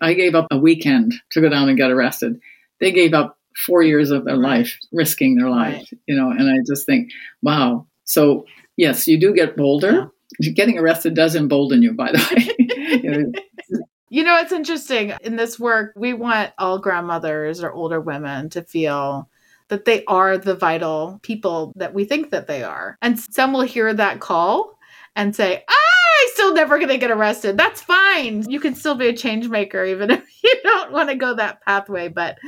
I 0.00 0.14
gave 0.14 0.34
up 0.34 0.46
a 0.50 0.58
weekend 0.58 1.14
to 1.30 1.40
go 1.40 1.48
down 1.48 1.68
and 1.68 1.78
get 1.78 1.90
arrested. 1.90 2.40
They 2.80 2.90
gave 2.90 3.14
up 3.14 3.38
four 3.66 3.82
years 3.82 4.10
of 4.10 4.24
their 4.24 4.38
right. 4.38 4.58
life, 4.58 4.78
risking 4.90 5.36
their 5.36 5.50
life, 5.50 5.74
right. 5.74 6.00
you 6.06 6.16
know, 6.16 6.30
and 6.30 6.48
I 6.48 6.56
just 6.66 6.86
think, 6.86 7.10
wow. 7.42 7.86
So, 8.04 8.46
yes, 8.76 9.06
you 9.06 9.20
do 9.20 9.32
get 9.32 9.56
bolder. 9.56 9.92
Yeah 9.92 10.06
getting 10.40 10.78
arrested 10.78 11.14
does 11.14 11.36
embolden 11.36 11.82
you, 11.82 11.92
by 11.92 12.12
the 12.12 12.18
way. 12.34 13.82
you 14.08 14.24
know, 14.24 14.38
it's 14.38 14.52
interesting. 14.52 15.12
In 15.22 15.36
this 15.36 15.58
work, 15.58 15.92
we 15.96 16.12
want 16.12 16.52
all 16.58 16.78
grandmothers 16.78 17.62
or 17.62 17.72
older 17.72 18.00
women 18.00 18.50
to 18.50 18.62
feel 18.62 19.28
that 19.68 19.84
they 19.84 20.04
are 20.06 20.38
the 20.38 20.54
vital 20.54 21.18
people 21.22 21.72
that 21.76 21.94
we 21.94 22.04
think 22.04 22.30
that 22.30 22.46
they 22.46 22.62
are. 22.62 22.96
And 23.02 23.18
some 23.18 23.52
will 23.52 23.62
hear 23.62 23.92
that 23.94 24.20
call 24.20 24.78
and 25.16 25.34
say, 25.34 25.64
ah, 25.68 25.92
I 26.22 26.30
still 26.34 26.54
never 26.54 26.78
going 26.78 26.88
to 26.88 26.98
get 26.98 27.10
arrested. 27.10 27.56
That's 27.56 27.82
fine. 27.82 28.48
You 28.48 28.60
can 28.60 28.74
still 28.74 28.94
be 28.94 29.08
a 29.08 29.16
change 29.16 29.48
maker 29.48 29.84
even 29.84 30.10
if 30.12 30.42
you 30.42 30.54
don't 30.62 30.92
want 30.92 31.08
to 31.08 31.16
go 31.16 31.34
that 31.34 31.62
pathway, 31.62 32.08
but 32.08 32.38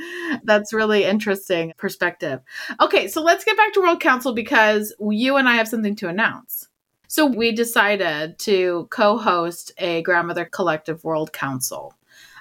that's 0.43 0.73
really 0.73 1.03
interesting 1.03 1.73
perspective. 1.77 2.41
Okay, 2.81 3.07
so 3.07 3.21
let's 3.21 3.43
get 3.43 3.57
back 3.57 3.73
to 3.73 3.81
World 3.81 3.99
Council 3.99 4.33
because 4.33 4.95
you 4.99 5.35
and 5.35 5.49
I 5.49 5.55
have 5.55 5.67
something 5.67 5.95
to 5.97 6.07
announce. 6.07 6.69
So 7.07 7.25
we 7.25 7.51
decided 7.51 8.39
to 8.39 8.87
co 8.91 9.17
host 9.17 9.71
a 9.77 10.01
Grandmother 10.03 10.45
Collective 10.45 11.03
World 11.03 11.33
Council, 11.33 11.93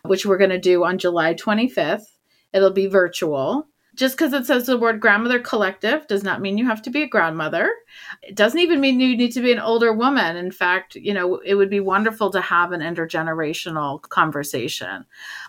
which 0.04 0.26
we're 0.26 0.38
going 0.38 0.50
to 0.50 0.58
do 0.58 0.84
on 0.84 0.98
July 0.98 1.34
25th. 1.34 2.06
It'll 2.52 2.72
be 2.72 2.86
virtual. 2.86 3.66
Just 3.94 4.16
because 4.16 4.32
it 4.32 4.46
says 4.46 4.66
the 4.66 4.76
word 4.76 5.00
grandmother 5.00 5.38
collective 5.38 6.06
does 6.06 6.24
not 6.24 6.40
mean 6.40 6.58
you 6.58 6.66
have 6.66 6.82
to 6.82 6.90
be 6.90 7.02
a 7.02 7.08
grandmother. 7.08 7.70
It 8.22 8.34
doesn't 8.34 8.58
even 8.58 8.80
mean 8.80 8.98
you 8.98 9.16
need 9.16 9.32
to 9.32 9.42
be 9.42 9.52
an 9.52 9.60
older 9.60 9.92
woman. 9.92 10.36
In 10.36 10.50
fact, 10.50 10.96
you 10.96 11.14
know, 11.14 11.36
it 11.44 11.54
would 11.54 11.70
be 11.70 11.80
wonderful 11.80 12.30
to 12.30 12.40
have 12.40 12.72
an 12.72 12.80
intergenerational 12.80 14.02
conversation. 14.02 15.04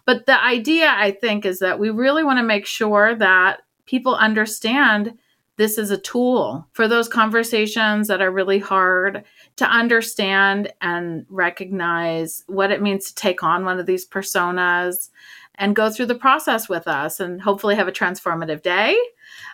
But 0.06 0.26
the 0.26 0.42
idea, 0.44 0.94
I 0.96 1.12
think, 1.12 1.46
is 1.46 1.60
that 1.60 1.80
we 1.80 1.90
really 1.90 2.24
want 2.24 2.38
to 2.38 2.44
make 2.44 2.66
sure 2.66 3.16
that 3.16 3.62
people 3.86 4.16
understand 4.16 5.18
this 5.58 5.78
is 5.78 5.90
a 5.90 5.98
tool 5.98 6.68
for 6.74 6.88
those 6.88 7.08
conversations 7.08 8.08
that 8.08 8.22
are 8.22 8.32
really 8.32 8.60
hard 8.60 9.24
to 9.56 9.66
understand 9.66 10.72
and 10.82 11.26
recognize 11.30 12.44
what 12.48 12.72
it 12.72 12.82
means 12.82 13.08
to 13.08 13.16
take 13.16 13.42
on 13.42 13.64
one 13.64 13.80
of 13.80 13.86
these 13.86 14.08
personas 14.08 15.10
and 15.58 15.76
go 15.76 15.90
through 15.90 16.08
the 16.08 16.16
process 16.16 16.68
with 16.70 16.88
us 16.88 17.20
and 17.20 17.42
hopefully 17.42 17.76
have 17.76 17.88
a 17.88 17.92
transformative 17.92 18.62
day 18.62 18.98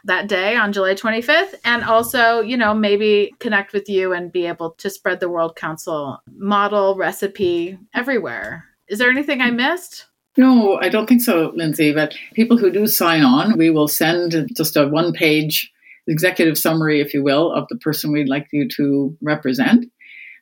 that 0.04 0.28
day 0.28 0.56
on 0.56 0.74
July 0.74 0.94
25th 0.94 1.56
and 1.64 1.84
also, 1.84 2.42
you 2.42 2.58
know, 2.58 2.74
maybe 2.74 3.34
connect 3.40 3.74
with 3.74 3.88
you 3.88 4.14
and 4.14 4.32
be 4.32 4.46
able 4.46 4.72
to 4.72 4.90
spread 4.90 5.20
the 5.20 5.30
World 5.30 5.56
Council 5.56 6.20
model 6.36 6.96
recipe 6.96 7.78
everywhere. 7.94 8.66
Is 8.88 9.00
there 9.00 9.10
anything 9.10 9.42
I 9.42 9.52
missed? 9.52 10.08
No, 10.38 10.78
I 10.82 10.90
don't 10.90 11.08
think 11.08 11.22
so, 11.22 11.52
Lindsay. 11.56 11.94
But 11.94 12.16
people 12.34 12.58
who 12.58 12.72
do 12.72 12.88
sign 12.88 13.24
on, 13.24 13.58
we 13.58 13.70
will 13.70 13.88
send 13.88 14.50
just 14.56 14.76
a 14.76 14.88
one 14.88 15.14
page 15.14 15.72
executive 16.08 16.58
summary, 16.58 17.00
if 17.00 17.14
you 17.14 17.24
will, 17.24 17.52
of 17.52 17.68
the 17.70 17.78
person 17.78 18.12
we'd 18.12 18.30
like 18.30 18.48
you 18.52 18.68
to 18.70 19.16
represent. 19.22 19.86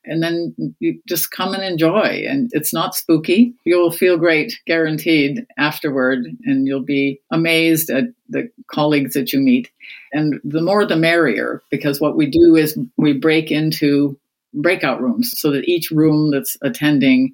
And 0.09 0.21
then 0.21 0.75
you 0.79 0.99
just 1.07 1.31
come 1.31 1.53
and 1.53 1.63
enjoy. 1.63 2.25
And 2.27 2.49
it's 2.51 2.73
not 2.73 2.95
spooky. 2.95 3.53
You'll 3.63 3.91
feel 3.91 4.17
great, 4.17 4.59
guaranteed, 4.65 5.45
afterward. 5.57 6.25
And 6.45 6.67
you'll 6.67 6.81
be 6.81 7.21
amazed 7.31 7.89
at 7.89 8.05
the 8.27 8.49
colleagues 8.67 9.13
that 9.13 9.31
you 9.31 9.39
meet. 9.39 9.69
And 10.11 10.41
the 10.43 10.61
more 10.61 10.85
the 10.85 10.97
merrier, 10.97 11.61
because 11.69 12.01
what 12.01 12.17
we 12.17 12.25
do 12.25 12.55
is 12.55 12.77
we 12.97 13.13
break 13.13 13.51
into 13.51 14.19
breakout 14.53 14.99
rooms 14.99 15.31
so 15.39 15.51
that 15.51 15.69
each 15.69 15.91
room 15.91 16.31
that's 16.31 16.57
attending 16.63 17.31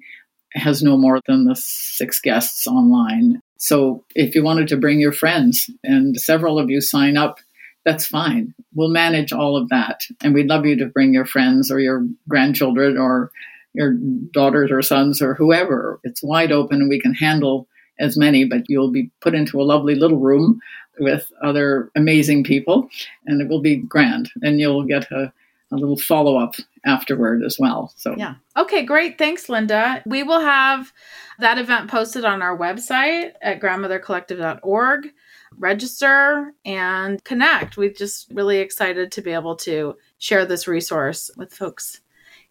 has 0.52 0.82
no 0.82 0.96
more 0.96 1.20
than 1.26 1.44
the 1.44 1.56
six 1.56 2.20
guests 2.20 2.66
online. 2.66 3.40
So 3.58 4.04
if 4.14 4.34
you 4.34 4.42
wanted 4.42 4.68
to 4.68 4.76
bring 4.76 5.00
your 5.00 5.12
friends 5.12 5.70
and 5.82 6.16
several 6.20 6.58
of 6.58 6.70
you 6.70 6.80
sign 6.80 7.16
up 7.16 7.38
that's 7.86 8.04
fine. 8.04 8.52
We'll 8.74 8.88
manage 8.88 9.32
all 9.32 9.56
of 9.56 9.68
that. 9.68 10.02
And 10.20 10.34
we'd 10.34 10.48
love 10.48 10.66
you 10.66 10.76
to 10.76 10.86
bring 10.86 11.14
your 11.14 11.24
friends 11.24 11.70
or 11.70 11.78
your 11.78 12.04
grandchildren 12.28 12.98
or 12.98 13.30
your 13.74 13.94
daughters 14.32 14.72
or 14.72 14.82
sons 14.82 15.22
or 15.22 15.34
whoever. 15.34 16.00
It's 16.02 16.22
wide 16.22 16.50
open 16.50 16.80
and 16.80 16.90
we 16.90 17.00
can 17.00 17.14
handle 17.14 17.68
as 18.00 18.18
many, 18.18 18.44
but 18.44 18.68
you'll 18.68 18.90
be 18.90 19.10
put 19.20 19.36
into 19.36 19.60
a 19.60 19.64
lovely 19.64 19.94
little 19.94 20.18
room 20.18 20.60
with 20.98 21.30
other 21.44 21.90
amazing 21.94 22.42
people 22.42 22.88
and 23.24 23.40
it 23.40 23.48
will 23.48 23.62
be 23.62 23.76
grand. 23.76 24.30
And 24.42 24.58
you'll 24.58 24.84
get 24.84 25.08
a, 25.12 25.32
a 25.70 25.76
little 25.76 25.96
follow 25.96 26.38
up 26.38 26.56
afterward 26.84 27.44
as 27.44 27.56
well. 27.56 27.92
So, 27.94 28.16
yeah. 28.18 28.34
Okay, 28.56 28.84
great. 28.84 29.16
Thanks, 29.16 29.48
Linda. 29.48 30.02
We 30.06 30.24
will 30.24 30.40
have 30.40 30.92
that 31.38 31.58
event 31.58 31.88
posted 31.88 32.24
on 32.24 32.42
our 32.42 32.58
website 32.58 33.34
at 33.40 33.60
grandmothercollective.org 33.60 35.12
register 35.58 36.52
and 36.64 37.22
connect. 37.24 37.76
We're 37.76 37.92
just 37.92 38.30
really 38.32 38.58
excited 38.58 39.12
to 39.12 39.22
be 39.22 39.32
able 39.32 39.56
to 39.56 39.96
share 40.18 40.44
this 40.44 40.68
resource 40.68 41.30
with 41.36 41.52
folks 41.52 42.00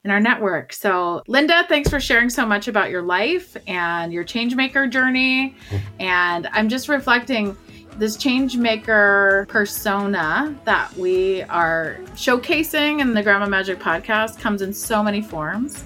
in 0.04 0.12
our 0.12 0.20
network. 0.20 0.72
So, 0.72 1.24
Linda, 1.28 1.66
thanks 1.68 1.90
for 1.90 2.00
sharing 2.00 2.30
so 2.30 2.46
much 2.46 2.68
about 2.68 2.92
your 2.92 3.02
life 3.02 3.58
and 3.68 4.14
your 4.14 4.24
changemaker 4.24 4.90
journey. 4.90 5.56
And 6.00 6.48
I'm 6.52 6.70
just 6.70 6.88
reflecting 6.88 7.58
this 7.98 8.18
changemaker 8.18 9.48
persona 9.48 10.56
that 10.66 10.94
we 10.96 11.42
are 11.44 11.98
showcasing 12.14 13.00
in 13.00 13.14
the 13.14 13.24
Grandma 13.24 13.48
Magic 13.48 13.80
podcast 13.80 14.40
comes 14.40 14.62
in 14.62 14.74
so 14.74 15.02
many 15.02 15.22
forms. 15.22 15.84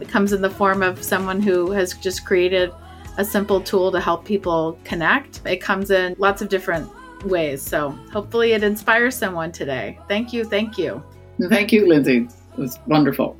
It 0.00 0.08
comes 0.08 0.32
in 0.32 0.42
the 0.42 0.50
form 0.50 0.82
of 0.82 1.02
someone 1.02 1.40
who 1.40 1.70
has 1.70 1.94
just 1.94 2.26
created 2.26 2.72
a 3.16 3.24
simple 3.24 3.60
tool 3.60 3.92
to 3.92 4.00
help 4.00 4.24
people 4.24 4.78
connect. 4.84 5.40
It 5.46 5.60
comes 5.60 5.90
in 5.90 6.14
lots 6.18 6.42
of 6.42 6.48
different 6.48 6.88
ways. 7.24 7.62
So 7.62 7.90
hopefully 8.12 8.52
it 8.52 8.62
inspires 8.62 9.16
someone 9.16 9.52
today. 9.52 9.98
Thank 10.08 10.32
you. 10.32 10.44
Thank 10.44 10.78
you. 10.78 11.02
Thank 11.48 11.72
you, 11.72 11.88
Lindsay. 11.88 12.28
It 12.52 12.58
was 12.58 12.78
wonderful. 12.86 13.36